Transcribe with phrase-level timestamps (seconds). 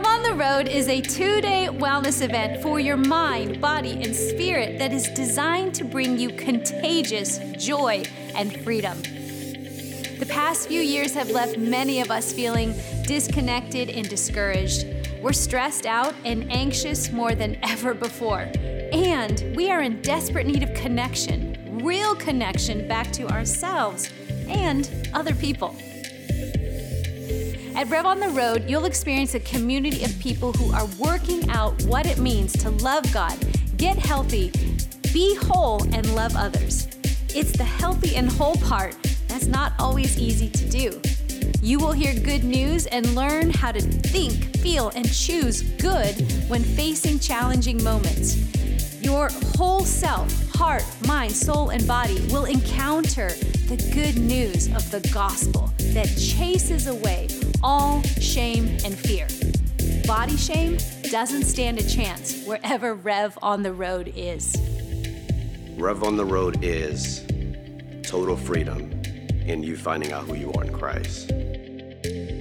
[0.00, 4.16] Rev on the Road is a two day wellness event for your mind, body, and
[4.16, 8.04] spirit that is designed to bring you contagious joy
[8.34, 8.98] and freedom.
[9.02, 12.74] The past few years have left many of us feeling
[13.06, 14.86] disconnected and discouraged.
[15.20, 18.48] We're stressed out and anxious more than ever before.
[18.92, 24.10] And we are in desperate need of connection, real connection back to ourselves
[24.48, 25.74] and other people.
[27.80, 31.82] At Rev on the Road, you'll experience a community of people who are working out
[31.84, 33.38] what it means to love God,
[33.78, 34.52] get healthy,
[35.14, 36.88] be whole, and love others.
[37.34, 38.94] It's the healthy and whole part
[39.28, 41.00] that's not always easy to do.
[41.62, 46.20] You will hear good news and learn how to think, feel, and choose good
[46.50, 48.36] when facing challenging moments.
[49.00, 53.30] Your whole self, heart, mind, soul, and body will encounter
[53.70, 57.28] the good news of the gospel that chases away
[57.62, 59.28] all shame and fear.
[60.08, 60.76] Body shame
[61.08, 64.56] doesn't stand a chance wherever Rev on the road is.
[65.76, 67.24] Rev on the road is
[68.02, 68.90] total freedom
[69.46, 71.30] in you finding out who you are in Christ.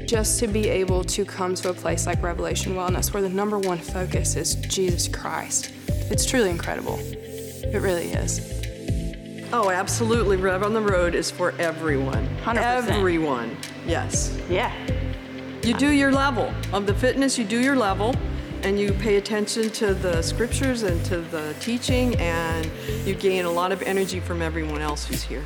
[0.07, 3.59] Just to be able to come to a place like Revelation Wellness where the number
[3.59, 5.71] one focus is Jesus Christ.
[6.09, 6.97] It's truly incredible.
[6.99, 8.58] It really is.
[9.51, 10.37] Oh, absolutely.
[10.37, 12.27] Rev on the Road is for everyone.
[12.43, 12.57] 100%.
[12.57, 13.57] Everyone.
[13.85, 14.37] Yes.
[14.47, 14.71] Yeah.
[15.63, 18.15] You do your level of the fitness, you do your level,
[18.61, 22.69] and you pay attention to the scriptures and to the teaching, and
[23.05, 25.43] you gain a lot of energy from everyone else who's here.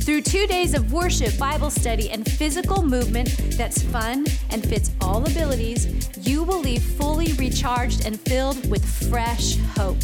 [0.00, 5.24] Through two days of worship, Bible study, and physical movement that's fun and fits all
[5.24, 9.98] abilities, you will leave fully recharged and filled with fresh hope.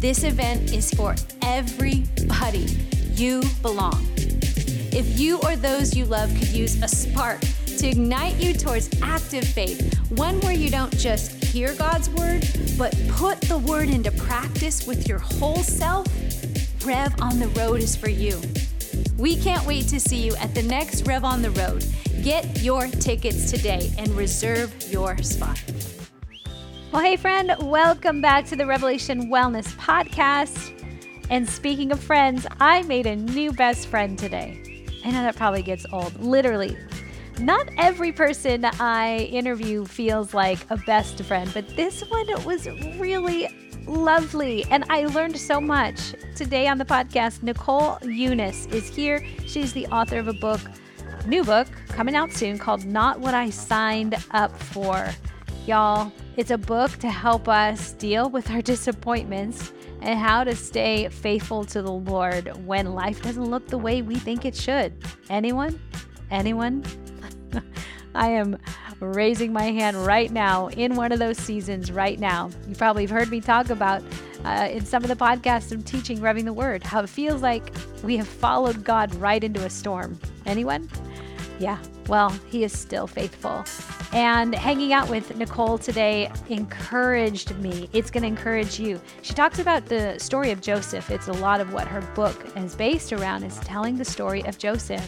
[0.00, 2.66] This event is for everybody.
[3.14, 4.06] You belong.
[4.92, 9.44] If you or those you love could use a spark to ignite you towards active
[9.44, 12.46] faith, one where you don't just hear God's word,
[12.78, 16.06] but put the word into practice with your whole self,
[16.86, 18.40] Rev on the Road is for you.
[19.16, 21.84] We can't wait to see you at the next Rev on the Road.
[22.22, 25.60] Get your tickets today and reserve your spot.
[26.90, 30.72] Well, hey, friend, welcome back to the Revelation Wellness Podcast.
[31.28, 34.86] And speaking of friends, I made a new best friend today.
[35.04, 36.18] I know that probably gets old.
[36.18, 36.78] Literally,
[37.40, 42.66] not every person I interview feels like a best friend, but this one was
[42.98, 43.48] really
[43.86, 44.64] lovely.
[44.70, 46.14] And I learned so much.
[46.36, 49.22] Today on the podcast, Nicole Unice is here.
[49.46, 50.60] She's the author of a book,
[51.26, 55.06] new book, coming out soon called Not What I Signed Up For.
[55.66, 61.08] Y'all, it's a book to help us deal with our disappointments and how to stay
[61.08, 64.94] faithful to the Lord when life doesn't look the way we think it should.
[65.28, 65.80] Anyone?
[66.30, 66.84] Anyone?
[68.14, 68.56] I am
[69.00, 72.50] raising my hand right now in one of those seasons right now.
[72.68, 74.04] You probably have heard me talk about
[74.44, 77.74] uh, in some of the podcasts I'm teaching Revving the Word how it feels like
[78.04, 80.16] we have followed God right into a storm.
[80.46, 80.88] Anyone?
[81.58, 81.78] Yeah,
[82.08, 83.64] well, he is still faithful.
[84.12, 87.88] And hanging out with Nicole today encouraged me.
[87.92, 89.00] It's going to encourage you.
[89.22, 91.10] She talks about the story of Joseph.
[91.10, 94.56] It's a lot of what her book is based around, is telling the story of
[94.56, 95.06] Joseph.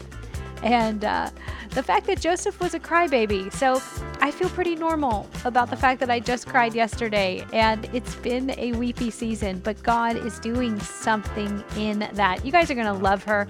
[0.63, 1.31] And uh,
[1.71, 3.51] the fact that Joseph was a crybaby.
[3.53, 3.81] So
[4.21, 8.51] I feel pretty normal about the fact that I just cried yesterday and it's been
[8.59, 12.45] a weepy season, but God is doing something in that.
[12.45, 13.49] You guys are going to love her.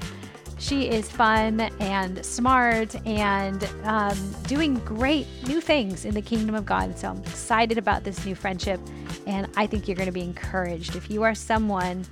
[0.61, 4.17] She is fun and smart and um,
[4.47, 6.99] doing great new things in the kingdom of God.
[6.99, 8.79] So I'm excited about this new friendship,
[9.27, 10.97] and I think you're going to be encouraged.
[10.97, 12.05] If you are someone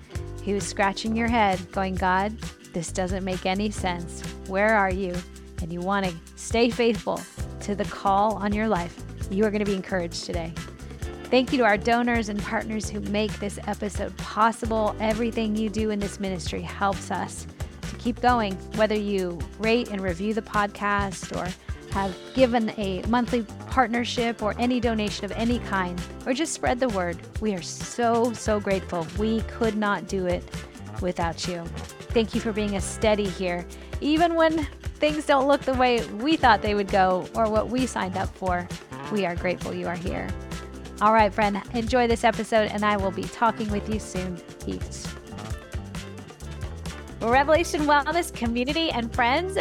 [0.47, 2.41] who's scratching your head, going, God,
[2.73, 4.23] this doesn't make any sense.
[4.47, 5.15] Where are you?
[5.61, 7.21] And you want to stay faithful
[7.61, 8.99] to the call on your life,
[9.31, 10.55] you are going to be encouraged today.
[11.25, 14.97] Thank you to our donors and partners who make this episode possible.
[15.01, 17.47] Everything you do in this ministry helps us
[17.99, 21.53] keep going, whether you rate and review the podcast or
[21.93, 26.89] have given a monthly partnership or any donation of any kind, or just spread the
[26.91, 27.19] word.
[27.41, 29.07] We are so, so grateful.
[29.19, 30.45] We could not do it
[31.01, 31.65] without you.
[32.11, 33.67] Thank you for being a steady here,
[34.01, 34.67] even when
[34.97, 38.35] things don't look the way we thought they would go or what we signed up
[38.37, 38.69] for.
[39.13, 40.29] We are grateful you are here.
[41.01, 44.37] All right, friend, enjoy this episode, and I will be talking with you soon.
[44.65, 45.07] Peace.
[47.21, 49.59] Revelation Wellness community and friends,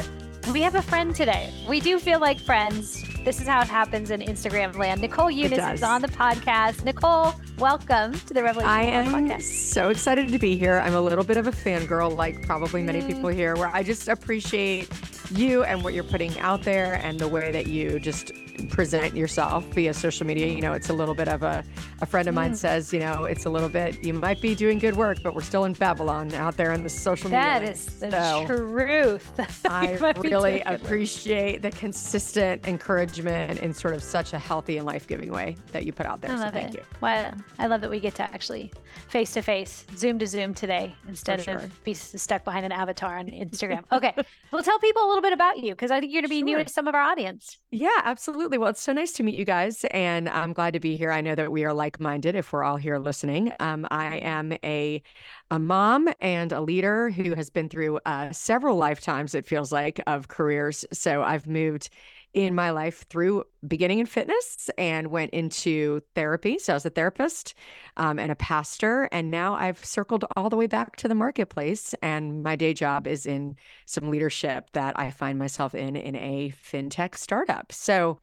[0.54, 1.52] we have a friend today.
[1.68, 3.04] We do feel like friends.
[3.26, 5.02] This is how it happens in Instagram land.
[5.02, 6.86] Nicole Unice is on the podcast.
[6.86, 9.42] Nicole, welcome to the Revelation Wellness podcast I Wellness am podcast.
[9.42, 10.80] so excited to be here.
[10.80, 13.08] I'm a little bit of a fangirl, like probably many mm.
[13.08, 14.88] people here, where I just appreciate
[15.32, 18.32] you and what you're putting out there and the way that you just
[18.70, 20.48] present yourself via social media.
[20.48, 21.64] You know, it's a little bit of a,
[22.02, 22.56] a friend of mine mm.
[22.56, 25.42] says, you know, it's a little bit, you might be doing good work, but we're
[25.42, 27.40] still in Babylon out there in the social media.
[27.40, 29.32] That is the so truth.
[29.70, 35.32] I really appreciate the consistent encouragement in sort of such a healthy and life giving
[35.32, 36.32] way that you put out there.
[36.32, 36.78] I love so thank it.
[36.78, 36.84] you.
[37.02, 38.72] Well, I love that we get to actually
[39.10, 41.58] face to face, Zoom to Zoom today instead sure.
[41.58, 43.84] of be stuck behind an avatar on Instagram.
[43.98, 44.14] Okay.
[44.52, 46.40] well, tell people a little bit about you because I think you're going to be
[46.40, 46.58] sure.
[46.58, 47.58] new to some of our audience.
[47.72, 48.58] Yeah, absolutely.
[48.58, 51.12] Well, it's so nice to meet you guys, and I'm glad to be here.
[51.12, 53.54] I know that we are like minded if we're all here listening.
[53.60, 55.02] Um, I am a
[55.50, 60.02] a mom and a leader who has been through uh, several lifetimes, it feels like,
[60.06, 60.86] of careers.
[60.92, 61.90] So I've moved
[62.38, 66.60] in my life through beginning in fitness and went into therapy.
[66.60, 67.56] So I was a therapist
[67.98, 69.10] um, and a pastor.
[69.12, 71.96] And now I've circled all the way back to the marketplace.
[72.04, 73.56] And my day job is in
[73.88, 77.72] some leadership that I find myself in in a fintech startup.
[77.72, 78.20] So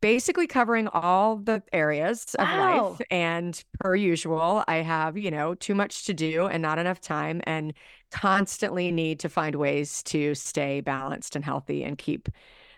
[0.00, 2.88] basically covering all the areas of wow.
[2.88, 3.00] life.
[3.10, 7.42] And per usual, I have, you know, too much to do and not enough time
[7.44, 7.74] and
[8.10, 12.30] constantly need to find ways to stay balanced and healthy and keep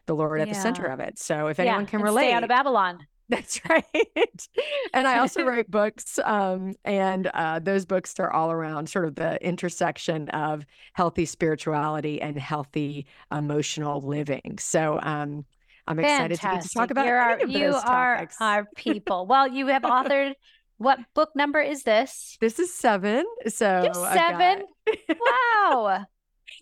[0.07, 0.55] the Lord at yeah.
[0.55, 1.19] the center of it.
[1.19, 2.99] So if anyone yeah, can relate, stay out of Babylon.
[3.29, 4.49] That's right.
[4.93, 9.15] and I also write books, um, and uh, those books are all around sort of
[9.15, 14.59] the intersection of healthy spirituality and healthy emotional living.
[14.59, 15.47] So um,
[15.87, 18.37] I'm excited to, to, talk about You're of you are topics.
[18.41, 19.27] our people.
[19.27, 20.35] Well, you have authored.
[20.77, 22.37] What book number is this?
[22.41, 23.25] This is seven.
[23.47, 24.65] So seven.
[25.09, 26.05] wow.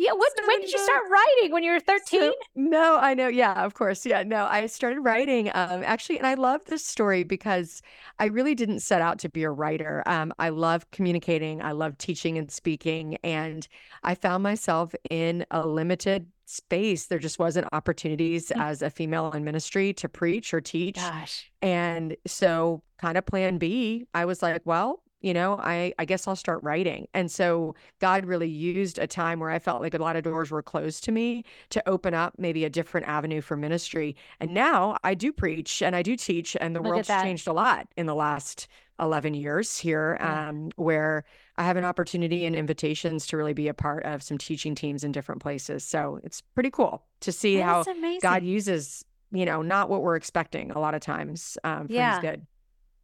[0.01, 0.13] Yeah.
[0.13, 0.33] What?
[0.47, 1.53] when did you start writing?
[1.53, 2.33] When you were thirteen?
[2.33, 3.29] So, no, I know.
[3.29, 4.07] Yeah, of course.
[4.07, 4.23] Yeah.
[4.23, 7.83] No, I started writing um, actually, and I love this story because
[8.19, 10.03] I really didn't set out to be a writer.
[10.07, 11.61] Um, I love communicating.
[11.61, 13.69] I love teaching and speaking, and
[14.03, 17.07] I found myself in a limited space.
[17.07, 18.61] There just wasn't opportunities mm-hmm.
[18.61, 20.97] as a female in ministry to preach or teach.
[20.97, 21.51] Gosh.
[21.61, 26.27] And so, kind of plan B, I was like, well, you know i i guess
[26.27, 27.07] i'll start writing.
[27.15, 30.51] And so god really used a time where i felt like a lot of doors
[30.51, 34.17] were closed to me to open up maybe a different avenue for ministry.
[34.41, 37.53] And now i do preach and i do teach and the Look world's changed a
[37.53, 38.69] lot in the last
[38.99, 40.49] 11 years here yeah.
[40.49, 41.25] um, where
[41.57, 45.05] i have an opportunity and invitations to really be a part of some teaching teams
[45.05, 45.85] in different places.
[45.85, 47.85] So it's pretty cool to see that how
[48.21, 52.15] god uses you know not what we're expecting a lot of times um, for yeah.
[52.15, 52.47] his good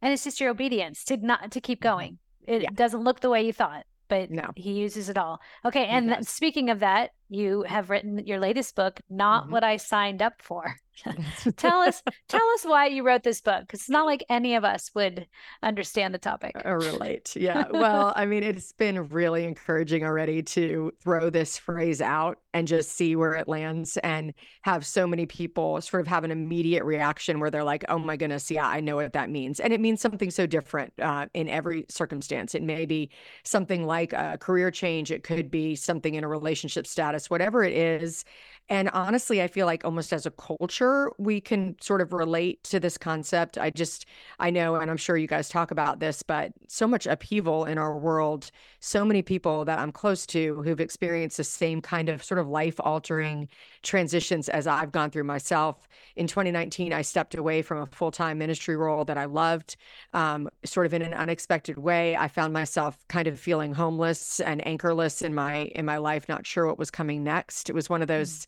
[0.01, 1.95] and it's just your obedience to not to keep mm-hmm.
[1.95, 2.19] going.
[2.45, 2.69] It yeah.
[2.73, 4.51] doesn't look the way you thought, but no.
[4.55, 5.41] he uses it all.
[5.65, 9.51] Okay, and speaking of that, you have written your latest book, Not mm-hmm.
[9.51, 10.75] What I Signed Up For.
[11.57, 14.63] tell us tell us why you wrote this book because it's not like any of
[14.63, 15.27] us would
[15.63, 16.53] understand the topic.
[16.65, 17.35] Or uh, relate.
[17.35, 17.65] Yeah.
[17.71, 22.93] Well i mean it's been really encouraging already to throw this phrase out and just
[22.93, 24.33] see where it lands and
[24.63, 28.17] have so many people sort of have an immediate reaction where they're like oh my
[28.17, 29.59] goodness yeah i know what that means.
[29.59, 32.55] And it means something so different uh, in every circumstance.
[32.55, 33.09] It may be
[33.43, 35.11] something like a career change.
[35.11, 38.23] It could be something in a relationship status whatever it is
[38.69, 42.81] and honestly, I feel like almost as a culture, we can sort of relate to
[42.81, 43.57] this concept.
[43.57, 44.05] I just,
[44.39, 47.77] I know, and I'm sure you guys talk about this, but so much upheaval in
[47.77, 52.21] our world, so many people that I'm close to who've experienced the same kind of
[52.21, 53.47] sort of life altering
[53.83, 55.87] transitions as I've gone through myself.
[56.17, 59.77] In 2019, I stepped away from a full time ministry role that I loved,
[60.13, 62.17] um, sort of in an unexpected way.
[62.17, 66.45] I found myself kind of feeling homeless and anchorless in my in my life, not
[66.45, 67.69] sure what was coming next.
[67.69, 68.45] It was one of those.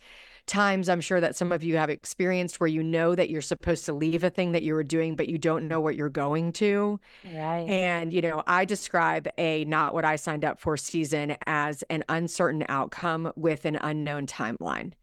[0.49, 3.85] Times I'm sure that some of you have experienced where you know that you're supposed
[3.85, 6.53] to leave a thing that you were doing, but you don't know what you're going
[6.53, 6.99] to.
[7.23, 7.69] Right.
[7.69, 12.03] And, you know, I describe a not what I signed up for season as an
[12.09, 14.93] uncertain outcome with an unknown timeline.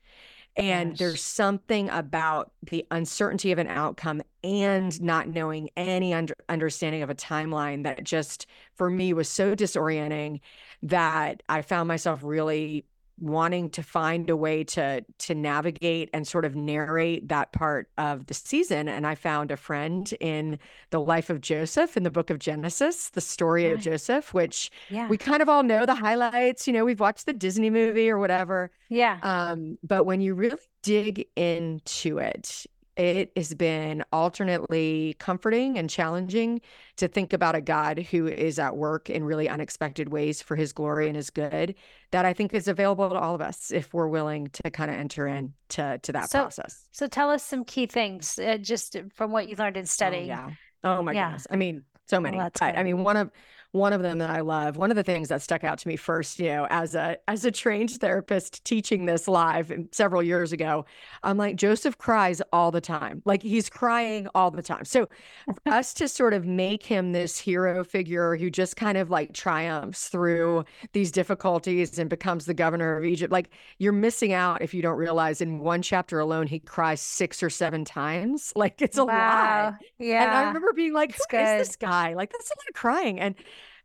[0.56, 7.02] And there's something about the uncertainty of an outcome and not knowing any under- understanding
[7.02, 10.40] of a timeline that just, for me, was so disorienting
[10.82, 12.84] that I found myself really
[13.18, 18.26] wanting to find a way to to navigate and sort of narrate that part of
[18.26, 20.58] the season and i found a friend in
[20.90, 25.08] the life of joseph in the book of genesis the story of joseph which yeah.
[25.08, 28.18] we kind of all know the highlights you know we've watched the disney movie or
[28.18, 35.78] whatever yeah um but when you really dig into it it has been alternately comforting
[35.78, 36.60] and challenging
[36.96, 40.72] to think about a God who is at work in really unexpected ways for his
[40.72, 41.74] glory and his good
[42.10, 44.96] that I think is available to all of us if we're willing to kind of
[44.96, 46.88] enter into to that so, process.
[46.92, 50.30] So tell us some key things uh, just from what you learned in studying.
[50.30, 50.50] Oh, yeah.
[50.84, 51.28] Oh my yeah.
[51.28, 51.46] goodness.
[51.50, 52.38] I mean, so many.
[52.38, 53.30] Well, I, I mean, one of
[53.76, 54.76] one of them that I love.
[54.76, 57.44] One of the things that stuck out to me first, you know, as a as
[57.44, 60.84] a trained therapist teaching this live several years ago,
[61.22, 63.22] I'm like Joseph cries all the time.
[63.24, 64.84] Like he's crying all the time.
[64.84, 65.08] So
[65.66, 70.08] us to sort of make him this hero figure who just kind of like triumphs
[70.08, 73.32] through these difficulties and becomes the governor of Egypt.
[73.32, 77.42] Like you're missing out if you don't realize in one chapter alone he cries six
[77.42, 78.52] or seven times.
[78.66, 79.64] Like it's a Wow.
[79.72, 79.74] lot.
[79.98, 80.22] Yeah.
[80.24, 82.14] And I remember being like, "Who is this guy?
[82.14, 83.20] Like, that's a lot of crying.
[83.20, 83.34] And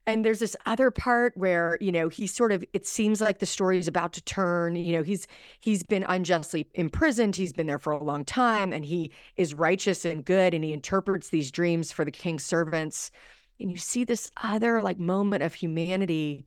[0.08, 3.46] and there's this other part where, you know, he sort of it seems like the
[3.46, 4.76] story is about to turn.
[4.76, 5.28] You know, he's
[5.60, 7.36] he's been unjustly imprisoned.
[7.36, 10.74] He's been there for a long time, and he is righteous and good, and he
[10.74, 13.12] interprets these dreams for the king's servants.
[13.60, 16.46] And you see this other like moment of humanity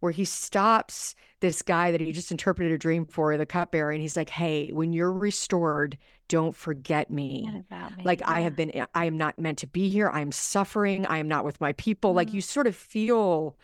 [0.00, 4.02] where he stops this guy that he just interpreted a dream for, the cupbearer, and
[4.02, 5.96] he's like, Hey, when you're restored,
[6.28, 7.48] don't forget me.
[7.70, 7.78] Me.
[8.04, 10.08] like i have been i am not meant to be here.
[10.10, 11.06] I am suffering.
[11.06, 12.12] I am not with my people.
[12.14, 12.34] Like Mm.
[12.34, 13.56] you sort of feel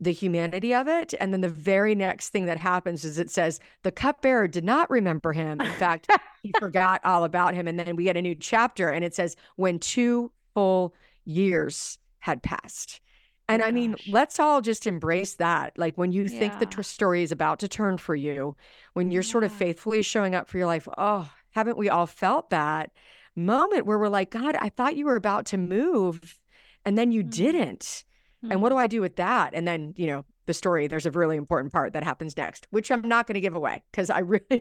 [0.00, 1.14] the humanity of it.
[1.20, 4.90] And then the very next thing that happens is it says the cupbearer did not
[4.90, 5.60] remember him.
[5.60, 6.08] In fact
[6.42, 7.66] he forgot all about him.
[7.68, 10.94] And then we get a new chapter and it says when two full
[11.24, 13.00] years had passed.
[13.48, 14.08] And Oh i mean gosh.
[14.08, 15.78] let's all just embrace that.
[15.78, 16.70] Like when you think the Yeah.
[16.70, 18.56] tr- story is about to turn for you
[18.94, 22.50] when you're sort of faithfully showing up for your life oh haven't we all felt
[22.50, 22.90] that
[23.36, 26.38] moment where we're like, God, I thought you were about to move
[26.84, 27.30] and then you Mm.
[27.30, 28.04] didn't.
[28.50, 29.54] And what do I do with that?
[29.54, 32.90] And then, you know, the story, there's a really important part that happens next, which
[32.90, 34.44] I'm not going to give away because I really,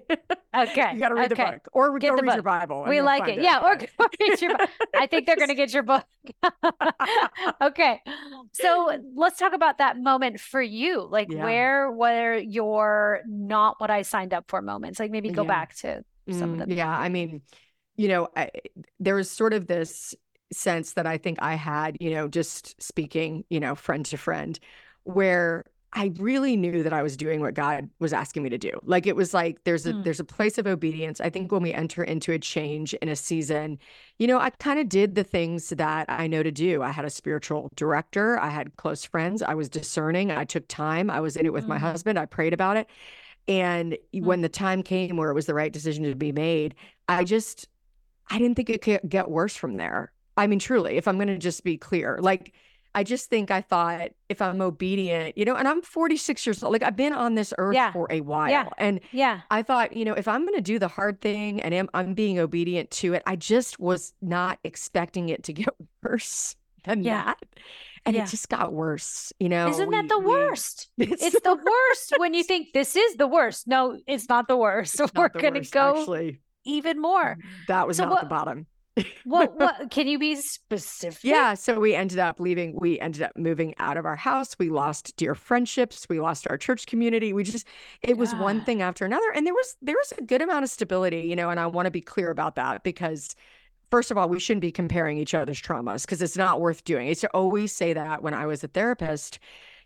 [0.55, 2.43] Okay, you got to read the book or Get go the read your.
[2.43, 2.85] Bible.
[2.87, 3.43] We like find it.
[3.43, 3.85] Yeah, or go
[4.21, 4.69] read your book.
[4.95, 6.05] I think they're going to get your book.
[7.61, 7.99] okay.
[8.53, 11.01] So let's talk about that moment for you.
[11.09, 11.43] Like, Yeah.
[11.43, 14.99] where were your not what I signed up for moments?
[14.99, 15.47] Like, maybe go Yeah.
[15.47, 16.71] back to some of Mm, them.
[16.71, 17.41] Yeah, I mean,
[17.97, 18.49] you know, I,
[18.99, 20.15] there was sort of this
[20.51, 24.59] sense that I think I had, you know, just speaking, you know, friend to friend,
[25.03, 25.65] where
[25.95, 28.71] I really knew that I was doing what God was asking me to do.
[28.83, 30.03] Like it was like there's a Mm.
[30.03, 31.21] there's a place of obedience.
[31.21, 33.77] I think when we enter into a change in a season,
[34.17, 36.81] you know, I kind of did the things that I know to do.
[36.81, 41.11] I had a spiritual director, I had close friends, I was discerning, I took time,
[41.11, 41.79] I was in it with my Mm.
[41.79, 42.87] husband, I prayed about it.
[43.47, 44.25] And hmm.
[44.25, 46.75] when the time came where it was the right decision to be made,
[47.07, 47.67] I just
[48.29, 50.11] I didn't think it could get worse from there.
[50.37, 52.53] I mean, truly, if I'm going to just be clear, like,
[52.95, 56.73] I just think I thought if I'm obedient, you know, and I'm 46 years old,
[56.73, 57.91] like, I've been on this earth Yeah.
[57.91, 58.71] for a while.
[58.77, 59.41] And Yeah.
[59.49, 62.13] I thought, you know, if I'm going to do the hard thing and am, I'm
[62.13, 65.69] being obedient to it, I just was not expecting it to get
[66.03, 67.23] worse than Yeah.
[67.25, 67.39] that.
[68.05, 68.23] And Yeah.
[68.23, 69.69] it just got worse, you know.
[69.69, 70.89] Isn't that the we- worst?
[70.97, 73.67] It's the worst when you think this is the worst.
[73.67, 74.99] No, it's not the worst.
[74.99, 77.37] it's We're the going to worst, go Actually, even more.
[77.67, 78.67] that was So not what- the bottom.
[79.25, 81.23] What, what, can you be specific?
[81.23, 82.77] Yeah, so we ended up leaving.
[82.79, 84.55] We ended up moving out of our house.
[84.59, 86.05] We lost dear friendships.
[86.07, 87.33] We lost our church community.
[87.33, 87.65] We just
[88.03, 90.69] it was one thing after another, and there was there was a good amount of
[90.69, 91.49] stability, you know.
[91.49, 93.35] And I want to be clear about that because,
[93.93, 97.05] first of all, we shouldn't be comparing each other's traumas because it's not worth doing.
[97.05, 99.37] I used to always say that when I was a therapist.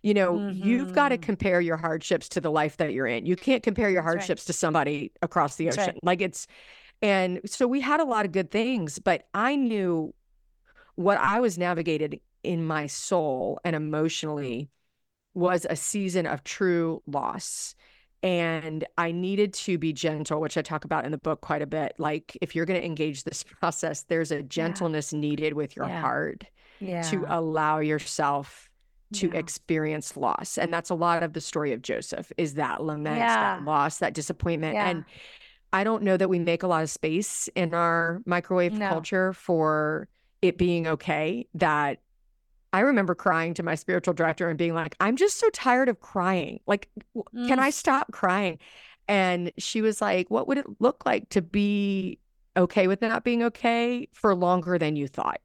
[0.01, 1.23] You know, you've got to mm-hmm.
[1.23, 3.25] compare your hardships to the life that you're in.
[3.25, 4.19] You can't compare your That's right.
[4.19, 5.95] hardships to somebody across the That's ocean.
[5.95, 6.03] right.
[6.03, 6.47] Like it's,
[7.01, 10.13] and so we had a lot of good things, but I knew
[10.95, 14.69] what I was navigated in my soul and emotionally
[15.33, 17.75] was a season of true loss.
[18.23, 21.67] And I needed to be gentle, which I talk about in the book quite a
[21.67, 21.93] bit.
[21.97, 26.01] Like, if you're going to engage this process, there's a gentleness needed with your Yeah.
[26.01, 26.43] heart
[26.79, 27.01] Yeah.
[27.03, 28.69] to allow yourself
[29.13, 29.37] to Yeah.
[29.39, 30.57] experience loss.
[30.57, 33.57] And that's a lot of the story of Joseph is that lament, Yeah.
[33.57, 34.73] that loss, that disappointment.
[34.75, 34.89] Yeah.
[34.89, 35.05] And
[35.71, 38.89] I don't know that we make a lot of space in our microwave No.
[38.89, 40.07] culture for
[40.41, 41.47] it being okay.
[41.53, 41.99] That
[42.73, 45.99] I remember crying to my spiritual director and being like, I'm just so tired of
[45.99, 46.59] crying.
[46.67, 47.61] Like, w- can Mm.
[47.61, 48.59] I stop crying?
[49.07, 52.19] And she was like, What would it look like to be
[52.57, 55.39] okay with not being okay for longer than you thought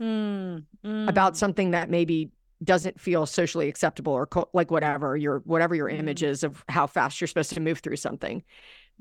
[0.00, 1.36] Mm, about mm.
[1.36, 2.30] something that maybe
[2.62, 5.98] doesn't feel socially acceptable or co- like whatever your whatever your Mm.
[6.00, 8.42] image is of how fast you're supposed to move through something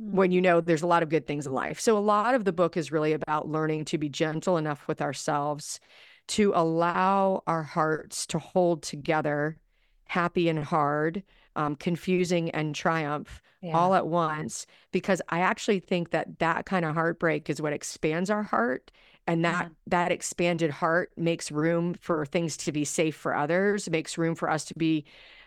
[0.02, 0.12] Mm.
[0.12, 1.80] when you know there's a lot of good things in life.
[1.80, 5.02] So a lot of the book is really about learning to be gentle enough with
[5.02, 5.80] ourselves
[6.28, 9.58] to allow our hearts to hold together,
[10.06, 11.24] happy and hard,
[11.56, 13.78] um, confusing and triumph Yeah.
[13.78, 14.66] all at once.
[14.92, 18.92] Because I actually think that that kind of heartbreak is what expands our heart,
[19.28, 23.90] and that that expanded heart makes room for things to be safe for others.
[23.90, 25.06] Makes room for us to be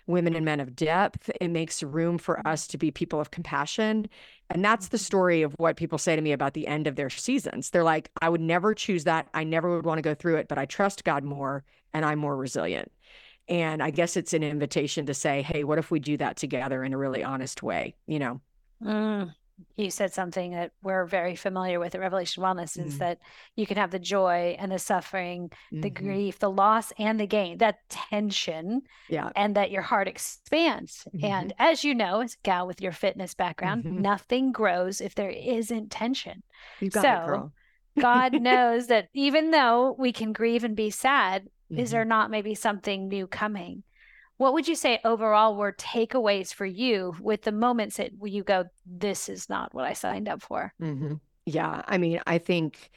[0.09, 1.31] women and men of depth.
[1.41, 4.09] It makes room for us to be people of compassion.
[4.51, 7.11] And that's the story of what people say to me about the end of their
[7.11, 7.71] seasons.
[7.71, 9.29] They're like, I would never choose that.
[9.35, 12.19] I never would want to go through it, but I trust God more and I'm
[12.19, 12.91] more resilient.
[13.49, 16.85] And I guess it's an invitation to say, hey, what if we do that together
[16.85, 17.95] in a really honest way?
[18.07, 18.41] You know?
[18.83, 19.35] Mm,
[19.77, 22.99] you said something that we're very familiar with at Revelation Wellness is Mhm.
[22.99, 23.19] that
[23.57, 25.95] you can have the joy and the suffering, the Mhm.
[25.95, 29.31] grief, the loss and the gain, that tension, Yeah.
[29.37, 31.07] and that your heart expands.
[31.23, 34.01] And as you know, as a gal with your fitness background, Mhm.
[34.01, 36.43] nothing grows if there isn't tension.
[36.81, 37.53] You got it, So, girl.
[37.99, 42.55] God knows that even though we can grieve and be sad, is there not maybe
[42.55, 43.83] something new coming?
[44.39, 48.67] What would you say overall were takeaways for you with the moments that you go,
[48.87, 50.73] this is not what I signed up for?
[50.81, 51.15] hmm
[51.47, 51.83] Yeah.
[51.87, 52.91] I mean, I think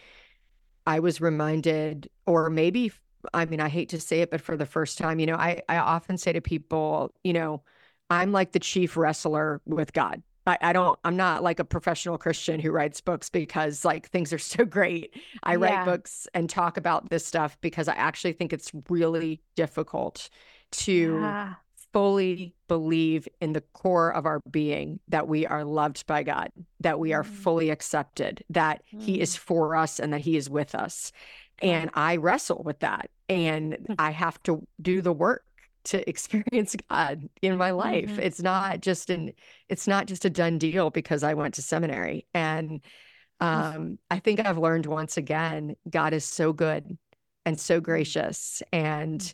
[0.87, 2.91] I was reminded, or maybe,
[3.33, 5.61] I mean, I hate to say it, but for the first time, you know, I,
[5.69, 7.63] I often say to people, you know,
[8.09, 10.23] I'm like the chief wrestler with God.
[10.47, 14.33] I, I don't, I'm not like a professional Christian who writes books because like things
[14.33, 15.15] are so great.
[15.43, 15.57] I Yeah.
[15.57, 20.29] write books and talk about this stuff because I actually think it's really difficult
[20.71, 21.55] to Yeah.
[21.93, 26.99] fully believe in the core of our being that we are loved by God, that
[26.99, 27.27] we are Mm.
[27.27, 31.11] fully accepted, that He is for us and that He is with us.
[31.61, 33.11] And I wrestle with that.
[33.27, 33.95] And Mm.
[33.99, 35.43] I have to do the work
[35.85, 38.17] to experience God in my life.
[38.17, 38.19] Mhm.
[38.19, 39.33] It's not just an
[39.67, 42.25] it's not just a done deal because I went to seminary.
[42.33, 42.81] And
[43.39, 46.97] um, I think I've learned once again, God is so good
[47.45, 49.33] and so gracious and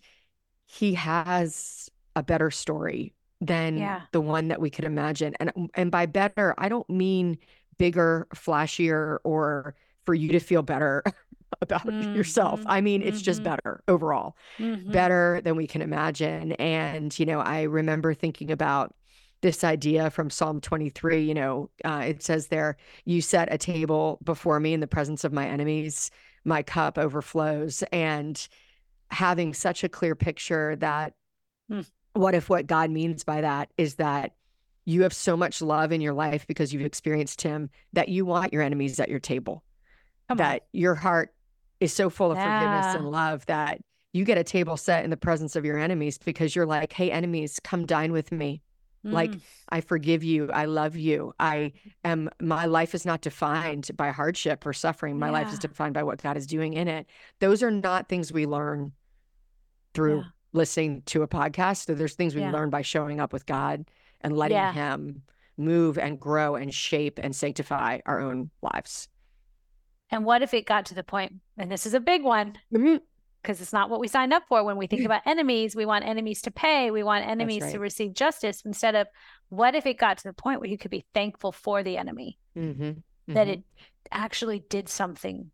[0.67, 4.07] he has a better story than Yeah.
[4.13, 5.35] the one that we could imagine.
[5.39, 7.39] And and by better, I don't mean
[7.79, 11.03] bigger, flashier, or for you to feel better
[11.61, 12.61] about yourself.
[12.61, 13.43] Mhm, I mean, it's just mhm.
[13.43, 14.93] better overall, Mhm.
[14.93, 16.53] better than we can imagine.
[16.53, 18.95] And, you know, I remember thinking about
[19.41, 21.23] this idea from Psalm 23.
[21.23, 25.23] You know, uh, it says there, You set a table before me in the presence
[25.23, 26.11] of my enemies,
[26.45, 27.83] my cup overflows.
[27.91, 28.47] And
[29.09, 31.13] having such a clear picture that
[31.69, 31.81] Hmm.
[32.13, 34.33] what if what God means by that is that
[34.85, 38.53] you have so much love in your life because you've experienced Him that you want
[38.53, 39.63] your enemies at your table,
[40.29, 40.37] Come on.
[40.37, 41.33] that your heart
[41.81, 43.81] is so full of forgiveness and love that
[44.13, 47.11] you get a table set in the presence of your enemies because you're like, hey,
[47.11, 48.61] enemies, come dine with me.
[49.03, 49.41] Like, Mm.
[49.69, 50.49] I forgive you.
[50.51, 51.33] I love you.
[51.39, 55.19] I am, my life is not defined by hardship or suffering.
[55.19, 57.05] My life is defined by what God is doing in it.
[57.39, 58.93] Those are not things we learn
[59.97, 60.23] through Yeah.
[60.53, 61.85] listening to a podcast.
[61.87, 62.51] So there's things we Yeah.
[62.51, 63.89] learn by showing up with God
[64.21, 64.71] and letting Yeah.
[64.71, 65.23] Him
[65.57, 69.09] move and grow and shape and sanctify our own lives.
[70.11, 73.59] And what if it got to the point, and this is a big one, because
[73.59, 74.63] it's not what we signed up for.
[74.63, 78.13] When we think about enemies, we want enemies to pay, we want enemies to receive
[78.13, 79.07] justice instead of
[79.49, 82.37] what if it got to the point where you could be thankful for the enemy,
[82.55, 83.01] Mhm.
[83.27, 83.51] that Mhm.
[83.51, 83.63] it
[84.11, 85.51] actually did something.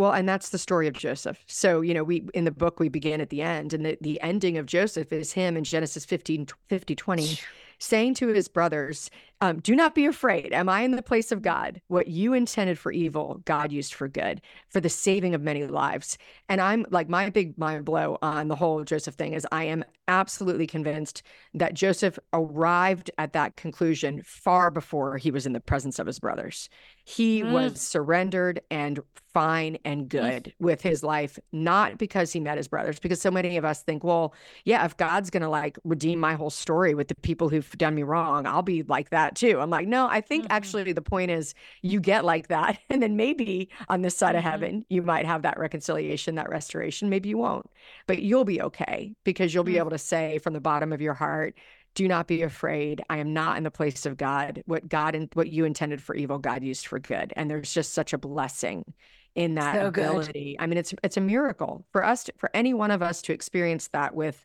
[0.00, 1.44] Well, and that's the story of Joseph.
[1.46, 4.18] So, you know, we in the book we begin at the end, and the, the
[4.22, 7.38] ending of Joseph is him in Genesis 15, 50, 20,
[7.78, 9.10] saying to his brothers,
[9.42, 10.52] um, Do not be afraid.
[10.52, 11.80] Am I in the place of God?
[11.88, 16.18] What you intended for evil, God used for good, for the saving of many lives.
[16.48, 19.84] And I'm like, my big mind blow on the whole Joseph thing is I am
[20.08, 21.22] absolutely convinced
[21.54, 26.18] that Joseph arrived at that conclusion far before he was in the presence of his
[26.18, 26.68] brothers.
[27.04, 27.52] He Mm.
[27.52, 29.00] was surrendered and
[29.32, 33.56] fine and good with his life, not because he met his brothers, because so many
[33.56, 37.06] of us think, well, yeah, if God's going to like redeem my whole story with
[37.08, 39.60] the people who've done me wrong, I'll be like that too.
[39.60, 40.50] I'm like, no, I think Mhm.
[40.50, 42.78] actually the point is you get like that.
[42.90, 44.42] And then maybe on this side of Mhm.
[44.42, 47.08] heaven, you might have that reconciliation, that restoration.
[47.08, 47.66] Maybe you won't,
[48.06, 49.78] but you'll be okay because you'll be Mm.
[49.78, 51.54] able to say from the bottom of your heart,
[51.94, 53.02] do not be afraid.
[53.10, 54.62] I am not in the place of God.
[54.66, 57.32] What God and what you intended for evil, God used for good.
[57.36, 58.84] And there's just such a blessing
[59.34, 60.04] in that So good.
[60.04, 60.56] ability.
[60.58, 63.32] I mean, it's it's a miracle for us, to, for any one of us to
[63.32, 64.44] experience that with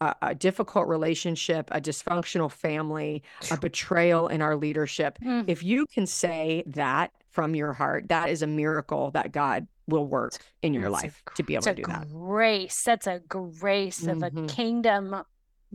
[0.00, 5.18] a, a difficult relationship, a dysfunctional family, a betrayal in our leadership.
[5.22, 5.44] Mm.
[5.48, 10.06] If you can say that from your heart, that is a miracle that God will
[10.06, 12.08] work in your That's a life to be able to do that.
[12.10, 12.82] grace.
[12.84, 14.48] That's a grace of a Mhm.
[14.48, 15.22] kingdom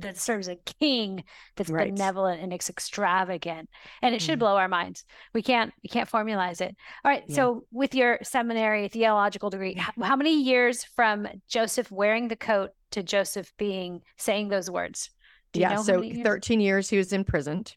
[0.01, 1.23] that serves a king
[1.55, 1.93] that's Right.
[1.93, 3.69] benevolent and it's extravagant.
[4.01, 4.39] And it should Mhm.
[4.39, 5.05] blow our minds.
[5.33, 6.75] We can't we can't formalize it.
[7.03, 7.23] All right.
[7.27, 7.35] Yeah.
[7.35, 12.71] So with your seminary theological degree, how, how many years from Joseph wearing the coat
[12.91, 15.09] to Joseph being saying those words?
[15.53, 15.75] Do you Yeah.
[15.75, 16.23] know So years?
[16.23, 17.75] 13 years he was imprisoned.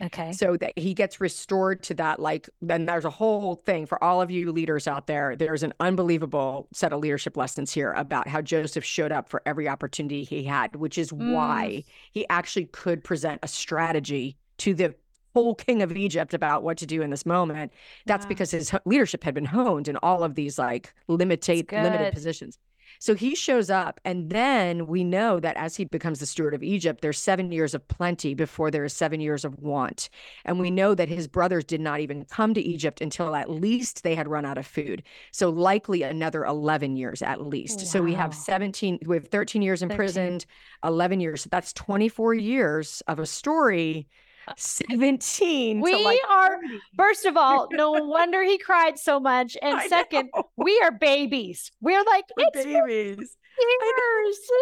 [0.00, 0.32] Okay.
[0.32, 4.20] so that he gets restored to that like then there's a whole thing for all
[4.20, 8.42] of you leaders out there there's an unbelievable set of leadership lessons here about how
[8.42, 11.32] joseph showed up for every opportunity he had which is Mm.
[11.32, 14.94] why he actually could present a strategy to the
[15.34, 17.72] whole king of egypt about what to do in this moment
[18.04, 18.28] that's Wow.
[18.28, 22.58] because his leadership had been honed in all of these like limited limited positions
[22.98, 26.62] So he shows up, and then we know that as he becomes the steward of
[26.62, 30.08] Egypt, there's seven years of plenty before there is seven years of want.
[30.44, 34.02] And we know that his brothers did not even come to Egypt until at least
[34.02, 35.02] they had run out of food.
[35.32, 37.78] So likely another 11 years at least.
[37.78, 37.84] Wow.
[37.84, 40.46] So we have 17, we have 13 years imprisoned,
[40.82, 40.92] 13.
[40.92, 41.42] 11 years.
[41.42, 44.08] So That's 24 years of a story
[44.56, 46.58] 17 we like are
[46.96, 50.44] first of all no wonder he cried so much and I second know.
[50.56, 53.36] we are babies we're like we're it's babies years.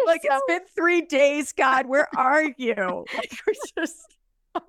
[0.07, 4.17] like it's been three days god where are you like we're just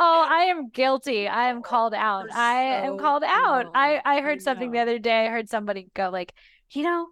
[0.00, 1.26] Oh, I am guilty.
[1.26, 2.30] I am oh, called out.
[2.30, 3.66] So I am called out.
[3.74, 5.26] I I heard something the other day.
[5.26, 6.32] I heard somebody go like,
[6.70, 7.08] you know,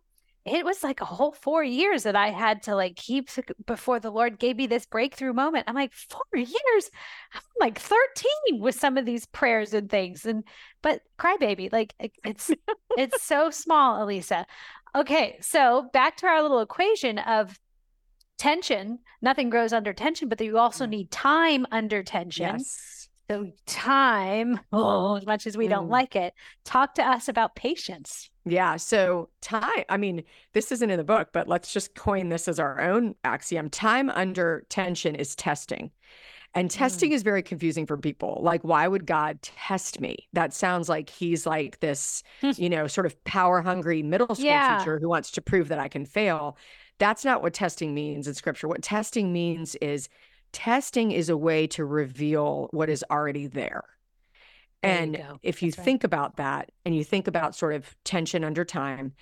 [0.46, 3.28] it was like a whole four years that I had to like keep
[3.66, 5.64] before the Lord gave me this breakthrough moment.
[5.66, 6.90] I'm like, four years?
[7.34, 10.24] I'm like 13 with some of these prayers and things.
[10.24, 10.44] And
[10.82, 12.50] but crybaby, like it's
[12.96, 14.44] it's so small, Alisa.
[14.94, 17.58] Okay, so back to our little equation of
[18.38, 19.00] tension.
[19.20, 20.90] Nothing grows under tension, but you also mm.
[20.90, 22.58] need time under tension.
[22.58, 22.95] Yes.
[23.28, 25.70] So time, oh, as much as we mm.
[25.70, 26.34] don't like it,
[26.64, 28.30] talk to us about patience.
[28.44, 28.76] Yeah.
[28.76, 32.60] So time, I mean, this isn't in the book, but let's just coin this as
[32.60, 33.68] our own axiom.
[33.70, 35.90] Time under tension is testing.
[36.54, 37.14] And testing mm.
[37.14, 38.40] is very confusing for people.
[38.42, 40.16] Like, why would God test me?
[40.32, 44.78] That sounds like he's like this, you know, sort of power hungry middle school yeah.
[44.78, 46.56] teacher who wants to prove that I can fail.
[46.98, 48.68] That's not what testing means in scripture.
[48.68, 50.08] What testing means is
[50.56, 53.84] testing is a way to reveal what is already there.
[54.82, 58.64] And you if you think about that and you think about sort of tension under
[58.64, 59.12] time,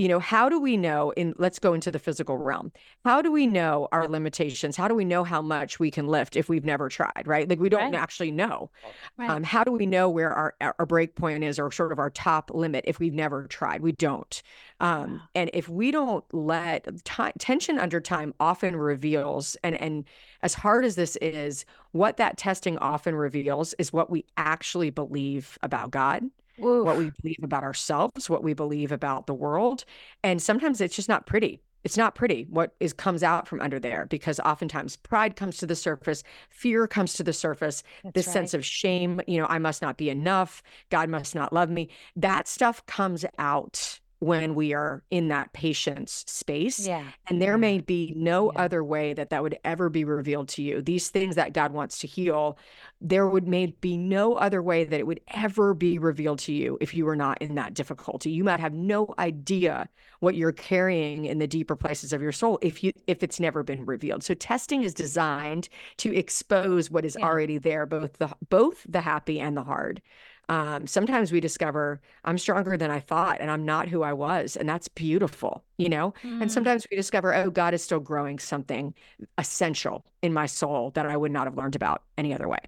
[0.00, 2.72] you know, how do we know in let's go into the physical realm.
[3.04, 4.74] How do we know our limitations?
[4.74, 7.46] How do we know how much we can lift if we've never tried, right?
[7.46, 8.00] Like we don't right.
[8.00, 8.70] actually know.
[9.18, 9.28] Right.
[9.28, 12.08] Um, how do we know where our our break point is or sort of our
[12.08, 13.82] top limit if we've never tried?
[13.82, 14.42] We don't.
[14.80, 20.06] Um, and if we don't let t- tension under time often reveals and and
[20.42, 25.58] as hard as this is, what that testing often reveals is what we actually believe
[25.62, 26.24] about God
[26.64, 26.84] Oof.
[26.84, 29.84] what we believe about ourselves, what we believe about the world.
[30.22, 31.60] And sometimes it's just not pretty.
[31.82, 35.66] It's not pretty what is comes out from under there because oftentimes pride comes to
[35.66, 38.32] the surface, fear comes to the surface, That's this right.
[38.34, 41.88] sense of shame, you know, I must not be enough, God must not love me.
[42.16, 46.86] That stuff comes out when we are in that patient's space.
[46.86, 47.04] Yeah.
[47.28, 48.60] And there may be no yeah.
[48.60, 50.82] other way that that would ever be revealed to you.
[50.82, 52.58] These things that God wants to heal,
[53.00, 56.76] there would may be no other way that it would ever be revealed to you
[56.80, 58.30] if you were not in that difficulty.
[58.30, 59.88] You might have no idea
[60.20, 63.62] what you're carrying in the deeper places of your soul if you if it's never
[63.62, 64.22] been revealed.
[64.22, 67.26] So testing is designed to expose what is yeah.
[67.26, 70.02] already there, both the both the happy and the hard
[70.50, 74.56] um, sometimes we discover I'm stronger than I thought and I'm not who I was.
[74.56, 76.12] And that's beautiful, you know?
[76.24, 76.42] Mm.
[76.42, 78.92] And sometimes we discover, oh, God is still growing something
[79.38, 82.58] essential in my soul that I would not have learned about any other way.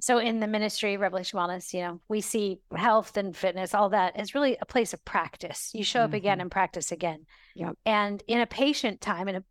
[0.00, 4.18] So in the ministry, Revelation Wellness, you know, we see health and fitness, all that
[4.18, 5.70] is really a place of practice.
[5.74, 6.16] You show up mm-hmm.
[6.16, 7.26] again and practice again.
[7.54, 7.72] Yeah.
[7.84, 9.44] And in a patient time, in a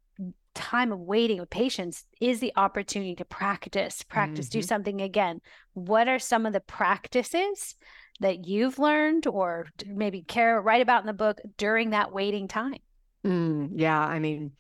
[0.56, 4.60] time of waiting with patience is the opportunity to practice, practice, mm-hmm.
[4.60, 5.42] do something again.
[5.74, 7.76] What are some of the practices
[8.20, 12.80] that you've learned or maybe care write about in the book during that waiting time?
[13.26, 14.52] Mm, yeah, I mean,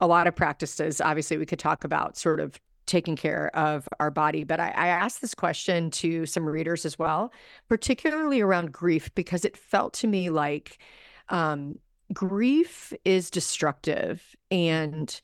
[0.00, 1.00] a lot of practices.
[1.00, 2.58] Obviously, we could talk about sort of
[2.90, 4.42] taking care of our body.
[4.44, 7.32] But I, I, asked this question to some readers as well,
[7.68, 10.78] particularly around grief, because it felt to me like
[11.28, 11.78] um,
[12.12, 15.20] grief is destructive and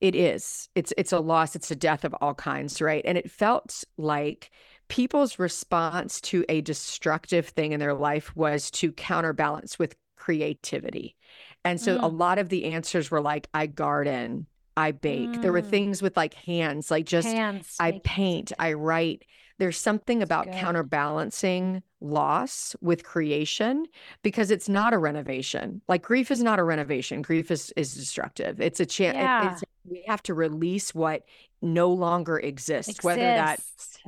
[0.00, 3.30] it is it's it's a loss it's a death of all kinds right and it
[3.30, 4.50] felt like
[4.88, 11.16] people's response to a destructive thing in their life was to counterbalance with creativity
[11.64, 12.02] and so mm.
[12.02, 15.42] a lot of the answers were like i garden i bake mm.
[15.42, 15.70] there were mm.
[15.70, 19.24] things with like hands like just hands, i paint i write
[19.58, 23.86] there's something about counterbalancing loss with creation
[24.22, 25.80] because it's not a renovation.
[25.88, 27.22] Like grief is not a renovation.
[27.22, 28.60] Grief is is destructive.
[28.60, 29.16] It's a chance.
[29.16, 29.56] Yeah.
[29.84, 31.22] we have to release what
[31.62, 33.04] no longer exists, exists.
[33.04, 33.60] whether that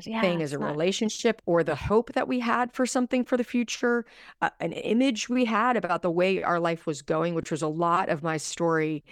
[0.02, 0.70] yeah, thing is a not...
[0.70, 4.05] relationship or the hope that we had for something for the future,
[4.42, 7.68] uh, an image we had about the way our life was going, which was a
[7.68, 9.05] lot of my story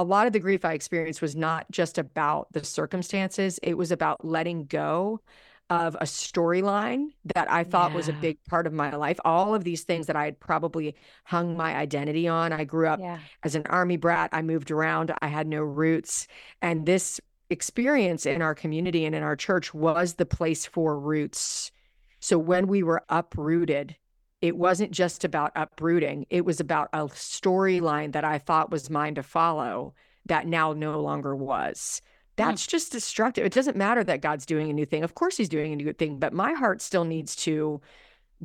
[0.00, 3.92] a lot of the grief I experienced was not just about the circumstances, it was
[3.92, 5.20] about letting go
[5.68, 7.96] of a storyline that I thought yeah.
[7.98, 9.20] was a big part of my life.
[9.26, 12.50] All of these things that I had probably hung my identity on.
[12.50, 13.18] I grew up yeah.
[13.42, 14.30] as an army brat.
[14.32, 15.12] I moved around.
[15.20, 16.26] I had no roots.
[16.62, 21.72] And this experience in our community and in our church was the place for roots.
[22.20, 23.96] So when we were uprooted,
[24.42, 29.14] it wasn't just about uprooting, it was about a storyline that I thought was mine
[29.16, 29.94] to follow
[30.26, 32.02] that now no longer was.
[32.36, 32.68] That's mm.
[32.68, 33.44] just destructive.
[33.44, 35.04] It doesn't matter that God's doing a new thing.
[35.04, 37.80] Of course, He's doing a new thing, but my heart still needs to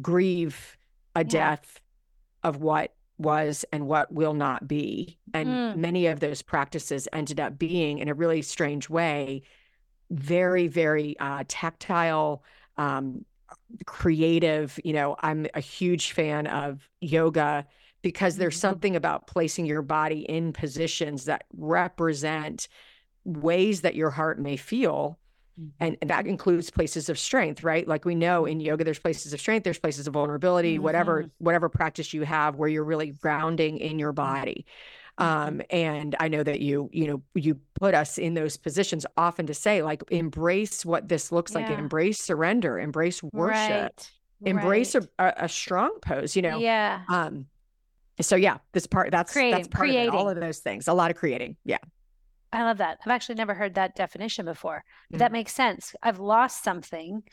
[0.01, 0.77] grieve
[1.15, 1.29] a yeah.
[1.29, 1.79] death
[2.43, 5.17] of what was and what will not be.
[5.33, 5.75] And mm.
[5.77, 9.43] many of those practices ended up being, in a really strange way,
[10.09, 12.43] very, very uh, tactile,
[12.77, 13.23] um,
[13.85, 14.79] creative.
[14.83, 17.65] You know, I'm a huge fan of yoga
[18.01, 18.61] because there's mm-hmm.
[18.61, 22.67] something about placing your body in positions that represent
[23.23, 25.17] ways that your heart may feel.
[25.59, 25.69] Mm-hmm.
[25.79, 27.87] And, and, that includes places of strength, right?
[27.87, 30.83] Like we know in yoga, there's places of strength, there's places of vulnerability, mm-hmm.
[30.83, 34.65] whatever, whatever practice you have where you're really grounding in your body.
[35.17, 39.47] Um, and I know that you, you know, you put us in those positions often
[39.47, 41.59] to say, like, embrace what this looks yeah.
[41.59, 44.11] like, embrace surrender, embrace worship, right.
[44.43, 45.07] embrace right.
[45.19, 46.59] A, a, strong pose, you know?
[46.59, 47.03] Yeah.
[47.07, 47.45] Um,
[48.21, 50.09] so yeah, this part that's that's part creating.
[50.09, 50.87] of it, all of those things.
[50.87, 51.57] A lot of creating.
[51.65, 51.79] Yeah.
[52.53, 52.99] I love that.
[53.05, 54.77] I've actually never heard that definition before.
[55.11, 55.17] Mm-hmm.
[55.17, 55.93] That makes sense.
[56.01, 57.23] I've lost something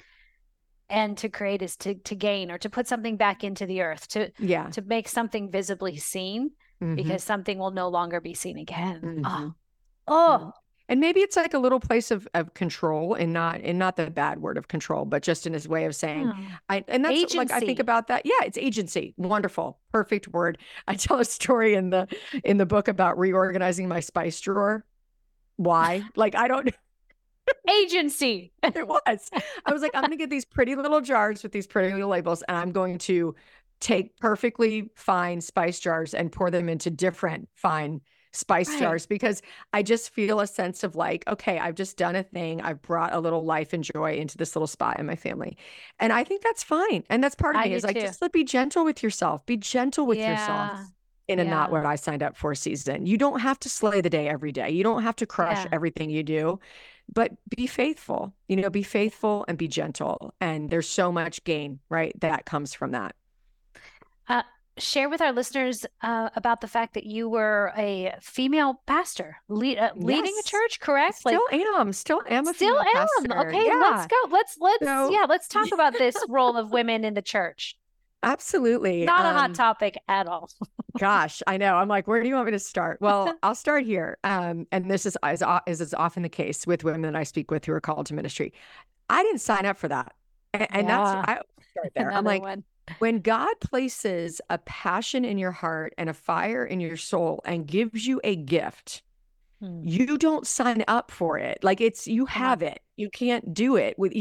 [0.91, 4.09] and to create is to to gain or to put something back into the earth
[4.09, 6.51] to yeah to make something visibly seen
[6.83, 6.95] mm-hmm.
[6.97, 9.01] because something will no longer be seen again.
[9.03, 9.25] Mm-hmm.
[9.27, 9.55] Oh.
[10.09, 10.53] oh.
[10.89, 14.11] And maybe it's like a little place of, of control and not and not the
[14.11, 16.43] bad word of control, but just in his way of saying hmm.
[16.69, 17.39] I and that's agency.
[17.39, 18.27] like I think about that.
[18.27, 19.15] Yeah, it's agency.
[19.17, 19.79] Wonderful.
[19.91, 20.59] Perfect word.
[20.89, 22.09] I tell a story in the
[22.45, 24.85] in the book about reorganizing my spice drawer.
[25.57, 26.03] Why?
[26.17, 26.69] like I don't
[27.71, 28.53] agency.
[28.63, 29.31] it was.
[29.65, 32.43] I was like, I'm gonna get these pretty little jars with these pretty little labels,
[32.49, 33.35] and I'm going to
[33.83, 38.01] take perfectly fine spice jars and pour them into different fine
[38.33, 38.79] spice right.
[38.79, 39.43] jars because
[39.73, 42.63] I just feel a sense of like, okay, I've just done a thing.
[42.63, 45.59] I've brought a little life and joy into this little spot in my family.
[45.99, 47.05] And I think that's fine.
[47.11, 49.45] And that's part of I me is like, just be gentle with yourself.
[49.45, 50.33] Be gentle with yeah.
[50.33, 50.89] yourself
[51.29, 51.51] in a yeah.
[51.51, 53.05] not what I signed up for season.
[53.05, 54.71] You don't have to slay the day every day.
[54.71, 55.71] You don't have to crush yeah.
[55.73, 56.59] everything you do,
[57.13, 58.33] but be faithful.
[58.49, 60.35] You know, be faithful and be gentle.
[60.41, 62.19] And there's so much gain, right?
[62.21, 63.15] That comes from that.
[64.29, 64.43] Uh,
[64.79, 69.79] share with our listeners uh, about the fact that you were a female pastor lead,
[69.79, 70.05] uh, yes.
[70.05, 71.17] leading a church correct?
[71.17, 72.87] Still like, am still am a still am.
[72.93, 73.49] pastor.
[73.49, 73.75] okay yeah.
[73.75, 74.17] let's go.
[74.31, 75.11] Let's let's so...
[75.11, 77.77] yeah let's talk about this role of women in the church.
[78.23, 80.49] Absolutely not um, a hot um, topic at all.
[80.99, 81.75] gosh i know.
[81.75, 82.99] I'm like where do you want me to start?
[83.01, 86.85] Well i'll start here um, and this is as, as is often the case with
[86.85, 88.53] women that i speak with who are called to ministry.
[89.09, 90.15] I didn't sign up for that
[90.55, 91.05] and, and yeah.
[91.05, 91.33] that's i
[91.73, 92.13] start there.
[92.13, 92.65] I'm like one
[92.99, 97.67] when God places a passion in your heart and a fire in your soul and
[97.67, 99.03] gives you a gift,
[99.61, 99.81] hmm.
[99.83, 101.59] you don't sign up for it.
[101.63, 102.81] Like it's you have it.
[102.97, 104.13] You can't do it with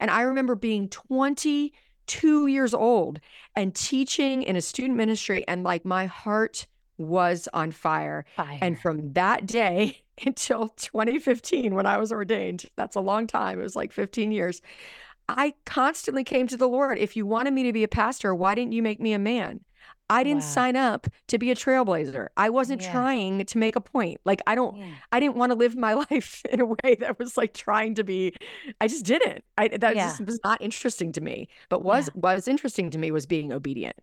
[0.00, 3.20] and I remember being 22 years old
[3.54, 6.66] and teaching in a student ministry and like my heart
[6.98, 8.24] was on fire.
[8.36, 8.58] fire.
[8.62, 13.60] And from that day until 2015 when I was ordained, that's a long time.
[13.60, 14.62] It was like 15 years.
[15.28, 16.98] I constantly came to the Lord.
[16.98, 19.60] If you wanted me to be a pastor, why didn't you make me a man?
[20.08, 20.48] I didn't wow.
[20.48, 22.28] sign up to be a trailblazer.
[22.36, 22.92] I wasn't yeah.
[22.92, 24.20] trying to make a point.
[24.24, 24.86] Like I don't yeah.
[25.10, 28.04] I didn't want to live my life in a way that was like trying to
[28.04, 28.34] be
[28.80, 29.44] I just didn't.
[29.58, 30.06] I that yeah.
[30.06, 31.48] just was not interesting to me.
[31.68, 33.96] But was was interesting to me was being obedient.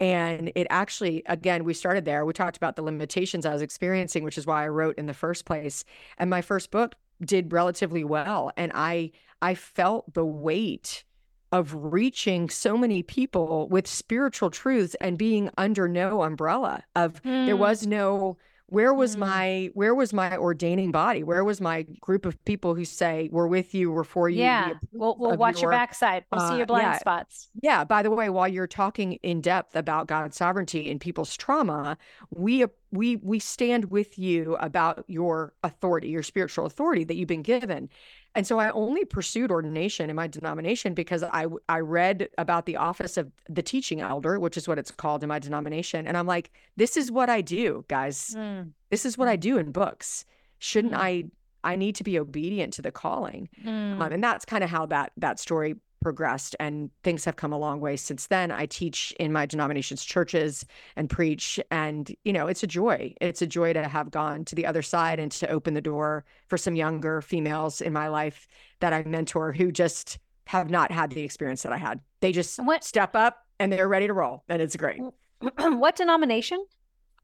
[0.00, 2.24] And it actually, again, we started there.
[2.24, 5.14] We talked about the limitations I was experiencing, which is why I wrote in the
[5.14, 5.84] first place.
[6.18, 8.50] And my first book did relatively well.
[8.56, 9.12] And I
[9.44, 11.04] I felt the weight
[11.52, 17.44] of reaching so many people with spiritual truths and being under no umbrella of mm.
[17.44, 17.60] there hmm.
[17.60, 19.20] was no where was mm.
[19.20, 23.46] my where was my ordaining body where was my group of people who say we're
[23.46, 26.56] with you we're for you yeah we'll, we'll watch your, your, backside we'll uh, see
[26.56, 26.98] your blind yeah.
[26.98, 31.36] spots yeah by the way while you're talking in depth about god's sovereignty and people's
[31.36, 31.98] trauma
[32.30, 37.42] we we we stand with you about your authority your spiritual authority that you've been
[37.42, 37.88] given
[38.34, 42.76] and so I only pursued ordination in my denomination because I I read about the
[42.76, 46.26] office of the teaching elder, which is what it's called in my denomination, and I'm
[46.26, 48.34] like, this is what I do, guys.
[48.36, 48.72] Mm.
[48.90, 50.24] This is what I do in books.
[50.58, 50.98] Shouldn't mm.
[50.98, 51.24] I?
[51.62, 54.00] I need to be obedient to the calling, mm.
[54.00, 57.58] um, and that's kind of how that that story progressed and things have come a
[57.58, 58.52] long way since then.
[58.52, 60.64] I teach in my denomination's churches
[60.94, 61.58] and preach.
[61.70, 63.14] And, you know, it's a joy.
[63.20, 66.24] It's a joy to have gone to the other side and to open the door
[66.46, 68.46] for some younger females in my life
[68.80, 72.00] that I mentor who just have not had the experience that I had.
[72.20, 72.84] They just what?
[72.84, 74.44] step up and they're ready to roll.
[74.48, 75.00] And it's great.
[75.58, 76.64] what denomination?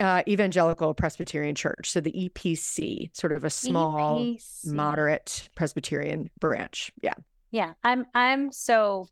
[0.01, 1.91] Uh, Evangelical Presbyterian Church.
[1.91, 4.73] So the EPC, sort of a small, EPC.
[4.73, 6.91] moderate Presbyterian branch.
[7.03, 7.13] Yeah.
[7.51, 9.09] Yeah, I'm I'm so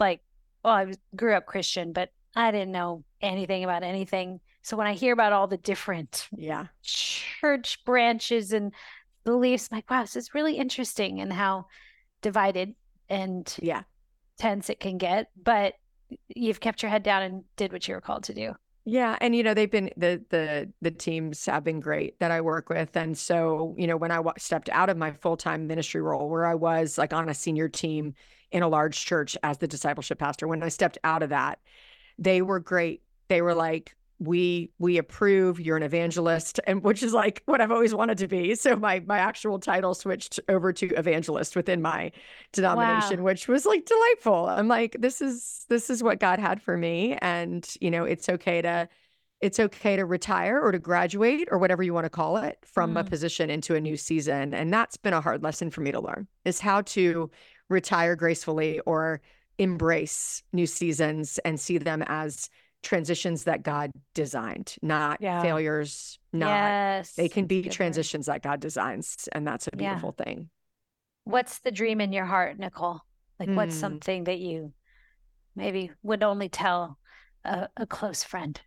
[0.00, 0.20] like
[0.64, 4.40] well, I grew up Christian, but I didn't know anything about anything.
[4.62, 6.66] So when I hear about all the different Yeah.
[6.82, 8.72] church branches and
[9.24, 11.66] beliefs, I'm like, wow, this is really interesting and how
[12.22, 12.74] divided
[13.08, 13.82] and Yeah.
[14.38, 15.28] tense it can get.
[15.36, 15.74] But
[16.34, 18.54] you've kept your head down and did what you were called to do.
[18.86, 22.42] Yeah, and you know they've been the the the teams have been great that I
[22.42, 26.02] work with, and so you know when I stepped out of my full time ministry
[26.02, 28.14] role, where I was like on a senior team
[28.50, 31.60] in a large church as the discipleship pastor, when I stepped out of that,
[32.18, 33.02] they were great.
[33.28, 35.60] They were like, we we approve.
[35.60, 38.54] You're an evangelist, and which is like what I've always wanted to be.
[38.54, 42.12] So my my actual title switched over to evangelist within my
[42.52, 44.46] denomination, which was like delightful.
[44.48, 48.28] I'm like, this is this is what God had for me, and you know, it's
[48.28, 48.88] okay to
[49.40, 52.96] it's okay to retire or to graduate or whatever you want to call it from
[52.96, 53.08] a Mm.
[53.08, 54.54] position into a new season.
[54.54, 57.30] And that's been a hard lesson for me to learn is how to
[57.68, 59.20] retire gracefully or
[59.58, 62.48] embrace new seasons and see them as
[62.84, 65.42] transitions that God designed, not Yeah.
[65.42, 67.12] failures, not yes.
[67.14, 69.28] they can be transitions that God designs.
[69.32, 69.94] And that's a Yeah.
[69.94, 70.50] beautiful thing.
[71.24, 73.00] What's the dream in your heart, Nicole?
[73.40, 73.80] Like, what's Mm.
[73.80, 74.72] something that you
[75.56, 76.98] maybe would only tell
[77.44, 78.60] a, a close friend?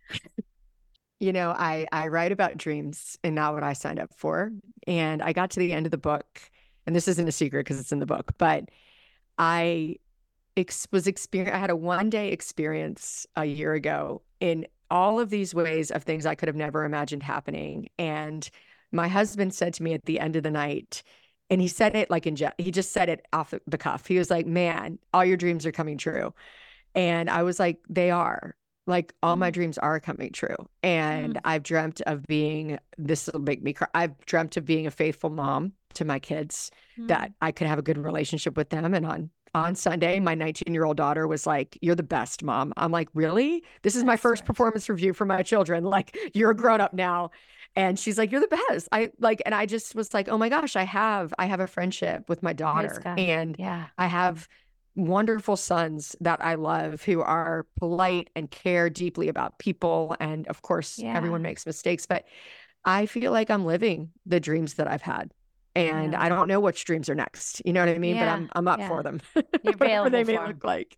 [1.20, 4.52] You know, I I write about dreams and not what I signed up for.
[4.86, 6.40] And I got to the end of the book,
[6.86, 8.68] and this isn't a secret because it's in the book, but
[9.36, 9.96] I
[10.58, 11.54] ex- was experience.
[11.54, 16.02] I had a one day experience a year ago in all of these ways of
[16.02, 17.88] things I could have never imagined happening.
[17.98, 18.48] And
[18.92, 21.02] my husband said to me at the end of the night,
[21.50, 24.06] and he said it like in je- he just said it off the- cuff.
[24.06, 26.32] He was like, "Man, all your dreams are coming true,"
[26.94, 28.54] and I was like, "They are."
[28.86, 29.54] Like all my Mm.
[29.54, 30.56] dreams are coming true.
[30.82, 33.88] And I've dreamt of being, this will make me cry.
[33.92, 37.08] I've dreamt of being a faithful mom to my kids, Mm.
[37.08, 38.94] that I could have a good relationship with them.
[38.94, 42.72] And on on Sunday, my 19 year old daughter was like, You're the best, mom.
[42.76, 43.62] I'm like, Really?
[43.82, 45.84] This is my first performance review for my children.
[45.88, 47.30] Like, you're a grown up now.
[47.74, 48.88] And she's like, You're the best.
[48.92, 51.66] I like, and I just was like, Oh my gosh, I have, I have a
[51.66, 53.00] friendship with my daughter.
[53.02, 53.18] God.
[53.18, 53.86] And Yeah.
[53.96, 54.48] I have
[54.94, 60.16] wonderful sons that I love who are polite and care deeply about people.
[60.18, 62.24] And of course, everyone makes mistakes, but
[62.84, 65.32] I feel like I'm living the dreams that I've had.
[65.78, 66.22] And Yeah.
[66.22, 67.62] I don't know which dreams are next.
[67.64, 68.16] You know what I mean?
[68.16, 68.88] Yeah, But I'm I'm up yeah.
[68.88, 69.20] for them.
[69.62, 70.48] You're Whatever they may for 'em.
[70.48, 70.96] look like.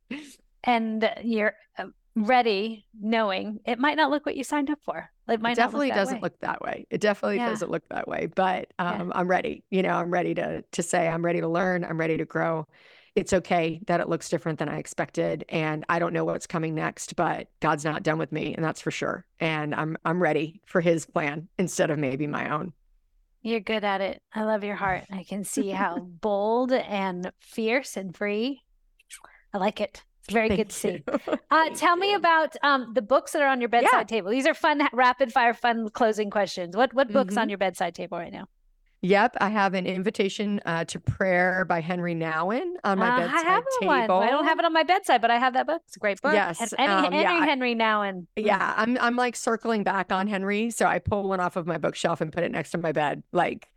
[0.64, 5.10] And you're uh, ready, knowing it might not look what you signed up for.
[5.28, 6.20] It might It definitely not look doesn't way.
[6.22, 6.86] look that way.
[6.90, 8.26] It definitely doesn't look that way.
[8.34, 9.64] But um, I'm ready.
[9.70, 11.84] You know, I'm ready to to say I'm ready to learn.
[11.84, 12.66] I'm ready to grow.
[13.16, 16.74] It's okay that it looks different than I expected, and I don't know what's coming
[16.74, 17.16] next.
[17.16, 19.24] But God's not done with me, and that's for sure.
[19.40, 22.72] And I'm I'm ready for His plan instead of maybe my own.
[23.42, 24.22] You're good at it.
[24.34, 25.04] I love your heart.
[25.10, 28.62] I can see how bold and fierce and free.
[29.54, 30.02] I like it.
[30.24, 31.02] It's very good to see.
[31.52, 34.02] Uh, Thank tell me about um, the books that are on your bedside Yeah.
[34.04, 34.30] table.
[34.30, 36.76] These are fun, rapid fire, fun closing questions.
[36.76, 37.50] What what books on Mhm.
[37.50, 38.46] your bedside table right now?
[39.02, 43.34] Yep, I have an invitation uh, to prayer by Henri Nouwen on my Uh, bedside
[43.34, 44.18] I have table.
[44.18, 44.28] one.
[44.28, 45.80] I don't have it on my bedside, but I have that book.
[45.86, 46.34] It's a great book.
[46.34, 50.84] Yes, Henri, um, yeah, Henri Nouwen Yeah, I'm I'm like circling back on Henri, so
[50.84, 53.68] I pull one off of my bookshelf and put it next to my bed, like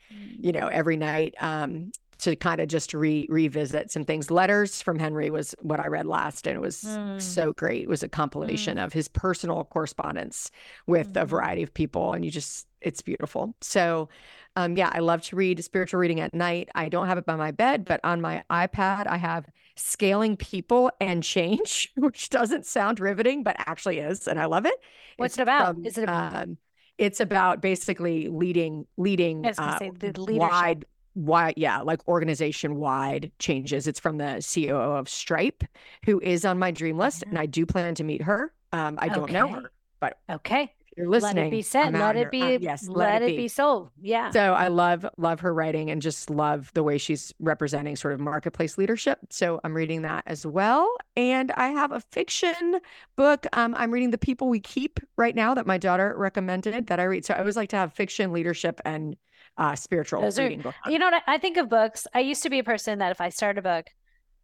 [0.41, 4.29] you know, every night um, to kind of just re revisit some things.
[4.29, 7.21] Letters from Henri was what I read last, and it was Mm.
[7.21, 7.83] so great.
[7.83, 10.51] It was a compilation of his personal correspondence
[10.85, 11.27] with a Mhm.
[11.29, 13.55] variety of people, and you just it's beautiful.
[13.61, 14.09] So,
[14.55, 16.69] um, yeah, I love to read spiritual reading at night.
[16.75, 20.91] I don't have it by my bed, but on my iPad, I have Scaling People
[20.99, 24.75] and Change, which doesn't sound riveting, but actually is, and I love it.
[25.17, 25.75] What's It's it about?
[25.75, 26.57] from, Is it about- um,
[26.99, 30.85] it's about basically leading leading uh, say the wide
[31.15, 35.63] wide yeah like organization wide changes it's from the coo of Stripe
[36.05, 39.09] who is on my dream list and i do plan to meet her um i
[39.09, 40.71] don't know her but Okay.
[40.97, 41.93] You're listening let it be said.
[41.93, 42.41] Let it be.
[42.41, 43.47] Um, yes let, it be.
[43.47, 43.89] sold.
[44.01, 44.31] Yeah.
[44.31, 48.19] so I love love her writing and just love the way she's representing sort of
[48.19, 49.19] marketplace leadership.
[49.29, 50.95] So I'm reading that as well.
[51.15, 52.79] And I have a fiction
[53.15, 53.45] book.
[53.53, 57.03] Um, I'm reading The People We Keep right now that my daughter recommended that I
[57.03, 57.25] read.
[57.25, 59.15] So I always like to have fiction, leadership, and
[59.57, 60.75] uh, spiritual Those reading book.
[60.87, 61.23] You know what?
[61.27, 62.07] I I think of books.
[62.13, 63.87] I used to be a person that if I start a book,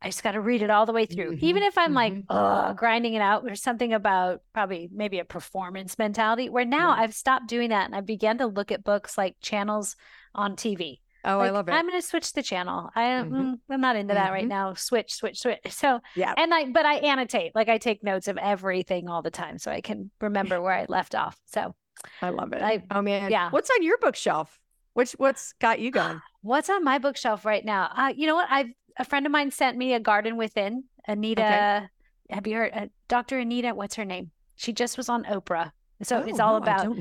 [0.02, 1.34] I just got to read it all the way through.
[1.42, 2.24] Even Mhm, if I'm like, mhm.
[2.30, 7.02] ugh, grinding it out, there's something about probably maybe a performance mentality where now Yeah.
[7.04, 9.98] I've stopped doing that and I began to look at books like channels
[10.34, 11.02] on TV.
[11.26, 11.74] Oh, I love it.
[11.74, 12.90] I'm going to switch the channel.
[12.96, 13.30] I, Mhm.
[13.30, 14.50] mm, I'm not into that right Mhm.
[14.50, 14.74] now.
[14.74, 15.60] Switch, switch, switch.
[15.70, 16.34] So, yeah.
[16.38, 19.70] and I, but I annotate, like I take notes of everything all the time so
[19.70, 21.38] I can remember where I left off.
[21.48, 21.76] So,
[22.22, 22.62] I love it.
[22.62, 23.32] I- oh man.
[23.32, 23.50] yeah.
[23.50, 24.58] What's on your bookshelf?
[24.94, 26.22] Which what's got you going?
[26.42, 27.92] What's on my bookshelf right now?
[27.96, 28.48] Uh, you know what?
[28.50, 30.84] I've a friend of mine sent me a Garden Within.
[31.08, 31.90] Anita,
[32.30, 33.40] have you heard uh, Dr.
[33.40, 33.74] Anita?
[33.74, 34.32] What's her name?
[34.56, 35.72] She just was on Oprah.
[36.04, 36.96] So it's Oh, all no, about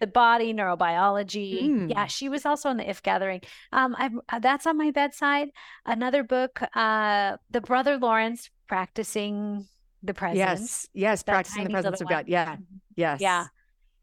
[0.00, 1.88] the body, neurobiology.
[1.90, 2.08] Yeah, Mm.
[2.10, 3.42] she was also in the If Gathering.
[3.72, 5.50] Um, I'm uh, that's on my bedside.
[5.86, 9.66] Another book, uh, the Brother Lawrence practicing
[10.02, 10.38] the presence.
[10.38, 12.24] Yes, yes, that practicing the presence of God.
[12.26, 12.56] Yeah,
[12.96, 13.20] yes.
[13.20, 13.46] Yeah.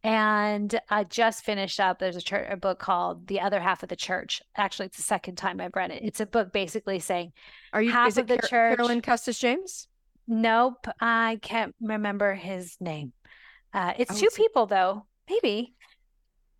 [0.07, 1.99] And I just finished up.
[1.99, 4.41] There's a, church, a book called The Other Half of the Church.
[4.55, 6.01] Actually, it's the second time I've read it.
[6.01, 7.33] It's a book basically saying,
[7.73, 7.91] Are you?
[7.91, 9.89] half is it of the Car- church- Carolyn Custis James?
[10.25, 13.11] Nope, I can't remember his name.
[13.73, 15.75] Uh, it's Oh, two people though, maybe.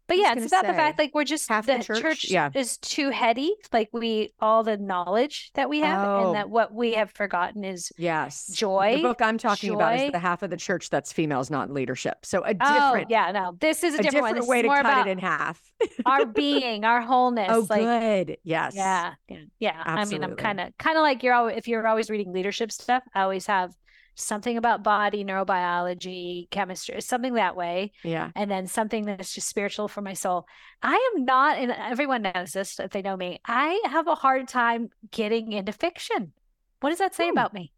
[0.08, 2.30] But yeah, it's about the fact like we're just half the the church, church?
[2.30, 2.50] Yeah.
[2.54, 3.54] is too heady.
[3.74, 6.26] Like we all the knowledge that we have, Oh.
[6.28, 8.48] and that what we have forgotten is Yes.
[8.48, 8.96] joy.
[8.98, 11.74] The book I'm talking about is the half of the church that's females not in
[11.74, 12.26] leadership.
[12.26, 15.08] So a oh different, yeah, no, this is a a different, way to more cut
[15.08, 15.62] it in half.
[16.06, 17.50] our being, our wholeness.
[17.52, 18.38] oh, like good.
[18.44, 18.76] Yes.
[18.76, 19.84] Yeah, yeah, yeah.
[19.86, 22.72] I mean, I'm kind of kind of like you're always if you're always reading leadership
[22.72, 23.04] stuff.
[23.14, 23.74] I always have
[24.18, 28.32] something about body, neurobiology, chemistry, something that way, Yeah.
[28.36, 30.48] and then something that's just spiritual for my soul.
[30.82, 33.40] I am not, and everyone knows this if they know me.
[33.46, 36.34] I have a hard time getting into fiction.
[36.80, 37.32] What does that say Hmm.
[37.34, 37.72] about me?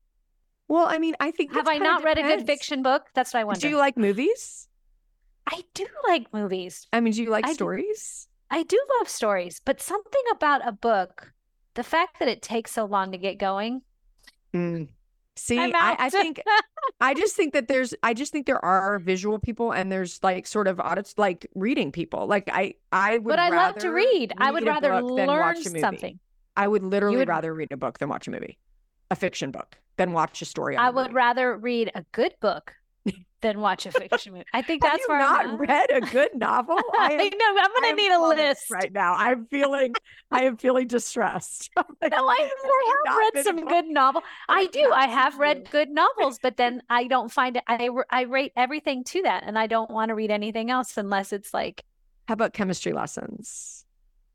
[0.68, 3.08] Well, I mean, I think Have I not read a good fiction book?
[3.16, 3.60] That's what I wonder.
[3.62, 4.68] Do you like movies?
[5.48, 6.88] I do like movies.
[6.94, 8.28] I mean, do you like I do- stories?
[8.52, 11.34] I do love stories, but something about a book,
[11.74, 13.82] the fact that it takes so long to get going.
[14.54, 14.90] Mm.
[15.40, 16.42] See, I, I think
[17.00, 20.46] I just think that there's I just think there are visual people and there's like
[20.46, 22.28] sort of audits like reading people.
[22.28, 24.34] Like I I would but I love to rather read.
[24.38, 25.80] I would rather learn watch a movie.
[25.80, 26.20] something.
[26.58, 28.58] I would literally would- rather read a book than watch a movie.
[29.12, 31.14] A fiction book than watch a story on I would movie.
[31.16, 32.76] rather read a good book
[33.42, 34.46] than watch a fiction movie.
[34.54, 35.60] I think that's where not I'm at.
[35.60, 36.76] read a good novel?
[37.00, 37.62] I am- know.
[37.62, 39.14] I'm gonna am need a list right now.
[39.16, 39.94] I'm feeling
[40.32, 41.70] I am feeling distressed.
[41.78, 44.22] No, I, "Have I have read some good novel.
[44.50, 44.92] I do.
[44.94, 47.64] I have read good novels, but then I don't find it.
[47.68, 51.32] I I rate everything to that, and I don't want to read anything else unless
[51.32, 51.84] it's like,
[52.28, 53.86] How about chemistry lessons?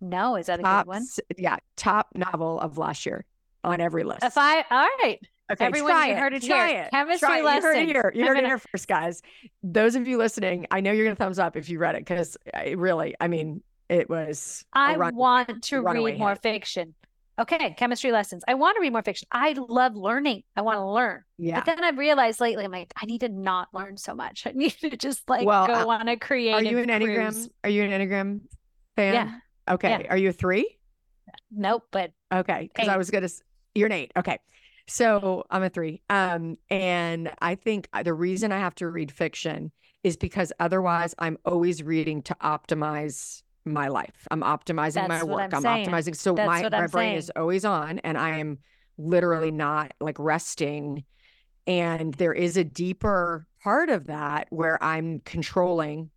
[0.01, 1.07] no, is that a Top, good one?
[1.39, 3.25] yeah, top novel of last year
[3.63, 4.23] on every list.
[4.23, 5.19] If I, all right,
[5.53, 6.19] Okay, Everyone, try you it.
[6.19, 6.83] heard it try here.
[6.85, 6.91] It.
[6.91, 7.43] Chemistry try it.
[7.57, 8.13] You heard it here.
[8.15, 9.21] You I'm heard gonna- here first, guys.
[9.63, 12.37] Those of you listening, I know you're gonna thumbs up if you read it because
[12.55, 14.65] I really, I mean, it was.
[14.73, 16.43] I run- want to read more hit.
[16.43, 16.95] fiction.
[17.39, 18.45] Okay, chemistry lessons.
[18.47, 19.27] I want to read more fiction.
[19.33, 20.45] I love learning.
[20.57, 21.25] I want to learn.
[21.37, 21.57] Yeah.
[21.57, 24.47] But then I've realized lately, I'm like, I need to not learn so much.
[24.47, 27.33] I need to just like Well, go uh, on a creative Are you an enneagram?
[27.33, 27.49] cruise.
[27.65, 28.41] Are you an enneagram
[28.97, 29.15] fan?
[29.15, 29.75] Yeah.
[29.75, 30.07] Okay.
[30.09, 30.79] Are you a three?
[31.51, 31.83] Nope.
[31.91, 33.29] But Okay, because I was gonna.
[33.75, 34.13] You're an eight.
[34.17, 34.39] Okay,
[34.87, 36.03] so I'm a three.
[36.11, 39.73] Um, and I think uh, the reason I have to read fiction
[40.03, 44.27] is because otherwise I'm always reading to optimize my life.
[44.31, 45.55] I'm optimizing my That's what work.
[45.55, 46.15] I'm I'm, optimizing.
[46.15, 48.59] So That's my my brain is always on, and I am
[48.99, 51.05] literally not like resting.
[51.67, 56.11] And there is a deeper part of that where I'm controlling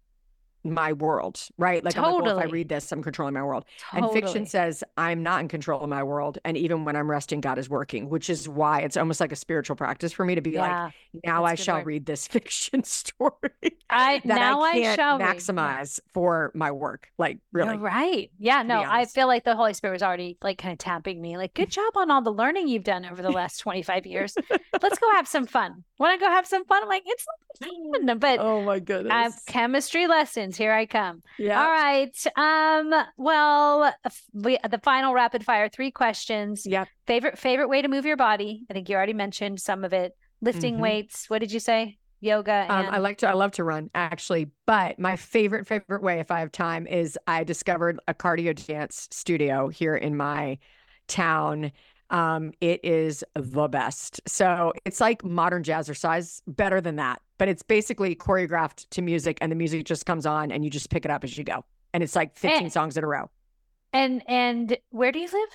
[0.73, 1.83] my world, right?
[1.83, 3.65] Like, I'm like, well, if I read this, I'm controlling my world.
[3.93, 6.37] And fiction says, I'm not in control of my world.
[6.45, 9.35] And even when I'm resting, God is working, which is why it's almost like a
[9.35, 10.93] spiritual practice for me to be like,
[11.23, 11.85] now that's I shall word.
[11.85, 15.37] read this fiction story I now I I, shall read.
[15.37, 17.09] Maximize for my work.
[17.17, 17.77] Like, You're really.
[17.77, 18.31] right.
[18.39, 21.37] Yeah, no, I feel like the Holy Spirit was already like kind of tapping me,
[21.37, 24.35] like, good job on all the learning you've done over the last 25 years.
[24.81, 25.83] Let's go have some fun.
[25.99, 26.83] Want to go have some fun?
[26.83, 27.25] I'm like, it's
[27.61, 27.69] not
[28.07, 29.41] fun, but Oh my goodness.
[29.47, 30.56] chemistry lessons.
[30.57, 31.21] Here I come.
[31.37, 31.61] yeah.
[31.61, 32.15] All right.
[32.35, 32.93] Um.
[33.17, 33.93] Well,
[34.33, 36.65] we, the final rapid fire three questions.
[36.65, 36.85] Yeah.
[37.05, 38.65] Favorite favorite way to move your body.
[38.69, 40.13] I think you already mentioned some of it.
[40.41, 40.81] Lifting Mhm.
[40.81, 41.29] weights.
[41.29, 41.97] What did you say?
[42.19, 42.65] Yoga.
[42.69, 46.31] Um, I like to I love to run actually, but my favorite favorite way if
[46.31, 50.57] I have time is I discovered a cardio dance studio here in my
[51.07, 51.71] town.
[52.09, 54.21] Um, it is the best.
[54.27, 57.21] So it's like modern jazzercise, better than that.
[57.37, 60.89] But it's basically choreographed to music, and the music just comes on, and you just
[60.89, 61.65] pick it up as you go.
[61.93, 62.69] And it's like 15 Eh.
[62.69, 63.29] songs in a row.
[63.93, 65.49] and and where do you live?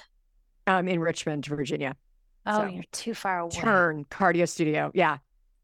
[0.67, 1.97] Um, in Richmond, Virginia.
[2.47, 3.51] Oh, So, you're too far away.
[3.51, 4.91] Turn Cardio Studio.
[4.95, 5.19] Yeah.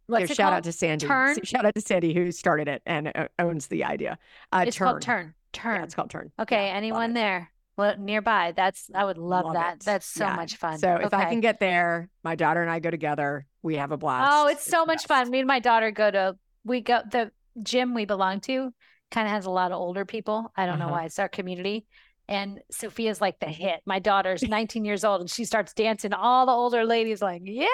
[0.07, 0.55] What's shout called?
[0.55, 1.07] out to Sandy.
[1.07, 1.37] Turn?
[1.45, 4.19] Shout out to Sandy who started it and uh, owns the idea.
[4.53, 4.87] Uh, It's turn.
[4.89, 5.35] called Turn.
[5.53, 5.77] Turn.
[5.77, 6.31] Yeah, it's called Turn.
[6.39, 7.51] Okay, Yeah, anyone there?
[7.79, 8.53] Well, nearby.
[8.55, 9.75] That's I would love, Love that.
[9.77, 9.85] it.
[9.85, 10.35] That's so Yeah.
[10.37, 10.79] much fun.
[10.79, 13.47] So if I can get there, my daughter and I go together.
[13.63, 14.31] We have a blast.
[14.31, 15.31] Oh, it's so the much fun.
[15.31, 17.31] Me and my daughter go to we go the
[17.63, 18.73] gym we belong to
[19.13, 20.53] kind of has a lot of older people.
[20.57, 20.95] I don't know Uh-huh.
[20.95, 21.05] why.
[21.05, 21.87] It's our community.
[22.29, 23.81] And Sophia's like the hit.
[23.87, 26.13] My daughter's 19 years old and she starts dancing.
[26.13, 27.67] All the older ladies like, yeah.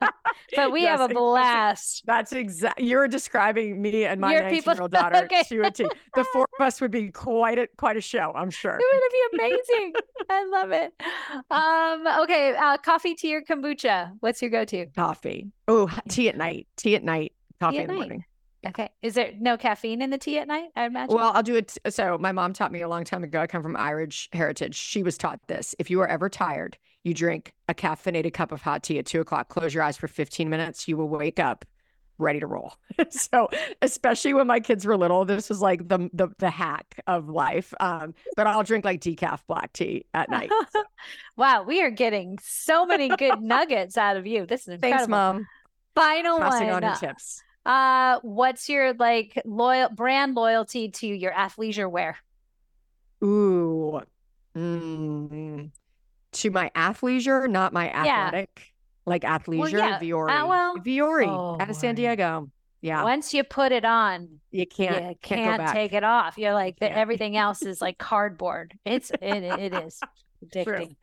[0.56, 2.04] But we have a blast.
[2.06, 2.86] That's exactly.
[2.86, 5.42] You're describing me and my 19 year old daughter okay.
[5.42, 5.86] to a T.
[6.14, 8.32] The four of us would be quite a quite a show.
[8.34, 8.78] I'm sure.
[8.78, 9.92] It would be amazing.
[10.30, 10.92] I love it.
[11.50, 14.12] Um, okay, uh, coffee, tea, or kombucha.
[14.20, 14.86] What's your go-to?
[14.86, 15.50] Coffee.
[15.66, 16.66] Oh, tea at night.
[16.76, 17.32] Tea at night.
[17.60, 17.98] Coffee at in the night.
[17.98, 18.24] morning.
[18.66, 18.88] Okay.
[19.02, 20.70] Is there no caffeine in the tea at night?
[20.74, 21.14] I imagine.
[21.14, 21.76] Well, I'll do it.
[21.90, 23.40] So, my mom taught me a long time ago.
[23.40, 24.74] I come from Irish heritage.
[24.74, 25.74] She was taught this.
[25.78, 29.20] If you are ever tired, you drink a caffeinated cup of hot tea at two
[29.20, 31.64] o'clock, close your eyes for 15 minutes, you will wake up
[32.18, 32.74] ready to roll.
[33.10, 33.48] so,
[33.80, 37.72] especially when my kids were little, this was like the the, the hack of life.
[37.80, 40.50] Um, but I'll drink like decaf black tea at night.
[40.72, 40.84] So.
[41.36, 44.46] wow, we are getting so many good nuggets out of you.
[44.46, 44.98] This is incredible.
[44.98, 45.46] Thanks, mom.
[45.94, 46.84] Final Passing one.
[46.84, 47.42] on your tips.
[47.68, 52.16] Uh, what's your like loyal brand loyalty to your athleisure wear?
[53.22, 54.00] Ooh.
[54.56, 55.70] Mm.
[56.32, 58.72] To my athleisure, not my athletic.
[59.04, 59.98] Like athleisure, yeah.
[60.00, 60.30] Vuori.
[60.30, 61.94] Uh, well- Vuori Oh, out of San.
[61.94, 62.50] Diego.
[62.80, 63.02] Yeah.
[63.02, 66.38] Once you put it on, You can't, you can't, can't, take it off.
[66.38, 68.72] You're like the, everything else is like cardboard.
[68.86, 70.00] It's it, it is.
[70.44, 70.96] Addicting.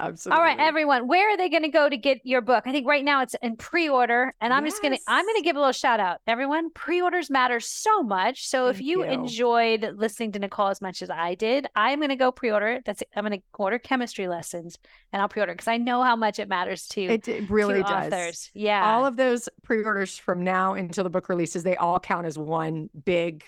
[0.00, 0.38] Absolutely.
[0.38, 2.64] All right, everyone, where are they going to go to get your book?
[2.66, 5.42] I think right now it's in pre-order, and I'm just going to I'm going to
[5.42, 6.18] give a little shout out.
[6.26, 8.46] Everyone, pre-orders matter so much.
[8.48, 9.10] So if you, you.
[9.10, 12.84] enjoyed listening to Nicole as much as I did, I'm going to go pre-order it.
[12.84, 14.78] That's I'm going to order chemistry lessons,
[15.12, 17.82] and I'll pre-order because I know how much it matters to It, it really to
[17.82, 18.06] does.
[18.12, 18.50] authors.
[18.54, 22.38] Yeah, All of those pre-orders from now until the book releases, they all count as
[22.38, 23.44] one big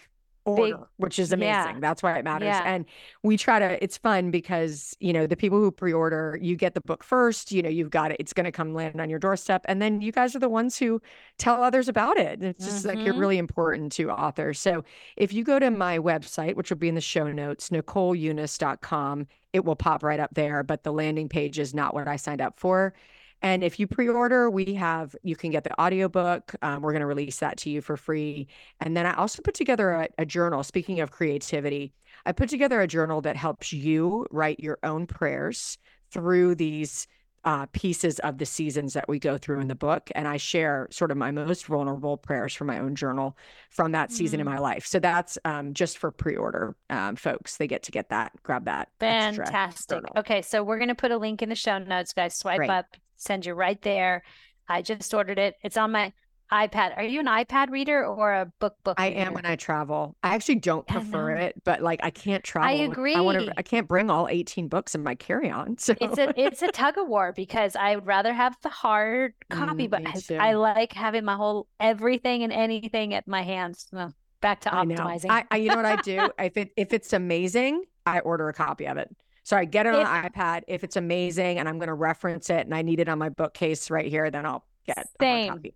[0.47, 1.74] order, which is amazing.
[1.74, 1.80] yeah.
[1.80, 2.47] That's why it matters.
[2.47, 2.62] Yeah.
[2.64, 2.84] And
[3.22, 6.80] we try to, it's fun because, you know, the people who pre-order, you get the
[6.80, 9.62] book first, you know, you've got it, it's going to come land on your doorstep.
[9.66, 11.03] And then you guys are the ones who
[11.38, 12.42] tell others about it.
[12.42, 13.20] It's just like, you're Mhm.
[13.20, 14.59] really important to authors.
[14.59, 14.84] So
[15.16, 19.64] if you go to my website, which will be in the show notes, NicoleUnice.com, it
[19.64, 22.59] will pop right up there, but the landing page is not what I signed up
[22.59, 22.94] for.
[23.43, 26.55] And if you pre-order, we have you can get the audiobook.
[26.62, 28.49] Um, we're going to release that to you for free.
[28.80, 30.62] And then I also put together a, a journal.
[30.62, 31.93] Speaking of creativity,
[32.24, 35.78] I put together a journal that helps you write your own prayers
[36.11, 37.07] through these
[37.45, 40.11] uh, pieces of the seasons that we go through in the book.
[40.16, 43.37] And I share sort of my most vulnerable prayers from my own journal
[43.70, 44.84] from that season in my life.
[44.84, 47.57] So that's um, just for pre-order um, folks.
[47.57, 48.89] They get to get that, grab that.
[48.99, 50.03] Fantastic.
[50.16, 52.34] Okay, so we're going to put a link in the show notes, guys.
[52.34, 52.70] Swipe Great.
[52.70, 54.23] up, send you right there.
[54.69, 55.55] I just ordered it.
[55.62, 56.12] It's on my
[56.53, 56.97] iPad.
[56.97, 59.01] Are you an iPad reader or a book book?
[59.01, 59.21] I reader?
[59.21, 60.17] am when I travel.
[60.23, 62.69] I actually don't prefer it, but like I can't travel.
[62.69, 63.14] I agree.
[63.17, 63.53] I want to.
[63.59, 65.77] I can't bring all 18 books in my carry-on.
[65.79, 69.35] So It's a it's a tug of war because I would rather have the hard
[69.51, 70.51] copy, Mm, but I.
[70.51, 73.87] I like having my whole everything and anything at my hands.
[73.93, 74.95] Well, back to I know.
[74.97, 75.31] optimizing.
[75.31, 76.31] I, I, you know what I do?
[76.39, 79.14] If it if it's amazing, I order a copy of it.
[79.47, 80.62] So I get it on If- the iPad.
[80.66, 83.28] If it's amazing and I'm going to reference it and I need it on my
[83.28, 85.53] bookcase right here, then I'll get Same.
[85.53, 85.74] copy.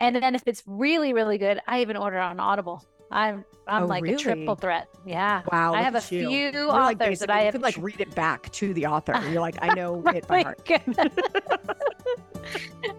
[0.00, 2.84] and then if it's really really good, I even order on Audible.
[3.12, 4.88] I'm I'm Oh, like a triple threat.
[5.06, 5.42] Yeah.
[5.52, 6.02] Wow, I have a you.
[6.02, 8.74] few You're like authors that basically- I you have could like read it back to
[8.74, 9.12] the author.
[9.30, 10.68] You're like, I know oh it by heart.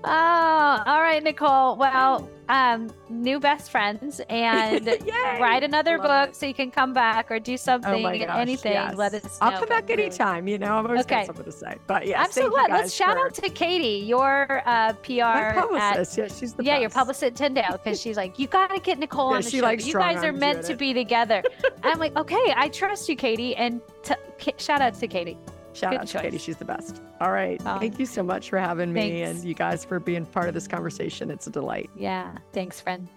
[0.06, 1.76] oh, all right, Nicole.
[1.76, 4.86] Well, um, new best friends and
[5.40, 6.36] write another Love book it.
[6.36, 8.96] so you can come back or do something, Oh gosh, anything.
[8.96, 9.48] Let us know.
[9.48, 10.48] I'll come back anytime.
[10.48, 11.16] You know, I've always Okay.
[11.18, 11.76] got something to say.
[11.88, 12.70] But yeah, glad.
[12.72, 16.18] Let's shout out to Katie, your uh, PR my at publicist.
[16.18, 19.00] yeah, she's the yeah, your publicist at Tyndale because she's like, you got to get
[19.00, 19.64] Nicole Yeah, on the she, show.
[19.64, 21.44] like, you guys are meant to be together.
[21.84, 23.56] I'm like, okay, I trust you, Katie.
[23.56, 24.14] And t-
[24.58, 25.38] shout out to Katie.
[25.74, 26.38] Shout Good out to Katie.
[26.38, 27.02] She's the best.
[27.20, 27.62] All right.
[27.66, 27.80] Oh.
[27.80, 29.40] Thank you so much for having me Thanks.
[29.40, 31.32] and you guys for being part of this conversation.
[31.32, 31.90] It's a delight.
[31.96, 33.08] Yeah, thanks, friend.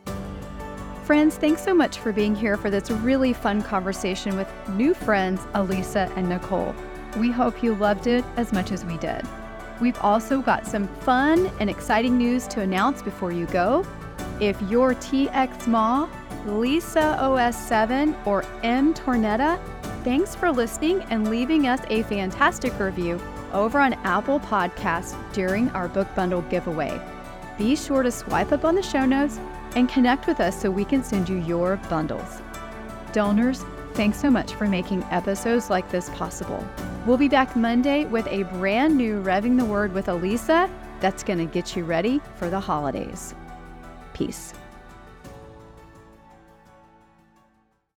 [1.05, 5.41] Friends, thanks so much for being here for this really fun conversation with new friends,
[5.55, 6.75] Alisa and Nicole.
[7.19, 9.23] We hope you loved it as much as we did.
[9.81, 13.87] We've also got some fun and exciting news to announce before you go.
[14.41, 16.09] If you're TX Ma,
[16.47, 19.61] Lisa OS7, or M Tornetta,
[20.07, 23.21] thanks for listening and leaving us a fantastic review
[23.53, 26.97] over on Apple Podcasts during our book bundle giveaway.
[27.59, 29.41] Be sure to swipe up on the show notes
[29.75, 32.41] and connect with us so we can send you your bundles.
[33.13, 36.65] Donors, thanks so much for making episodes like this possible.
[37.05, 41.41] We'll be back Monday with a brand new Revving the Word with Alisa that's going
[41.41, 43.35] to get you ready for the holidays.
[44.15, 44.55] Peace.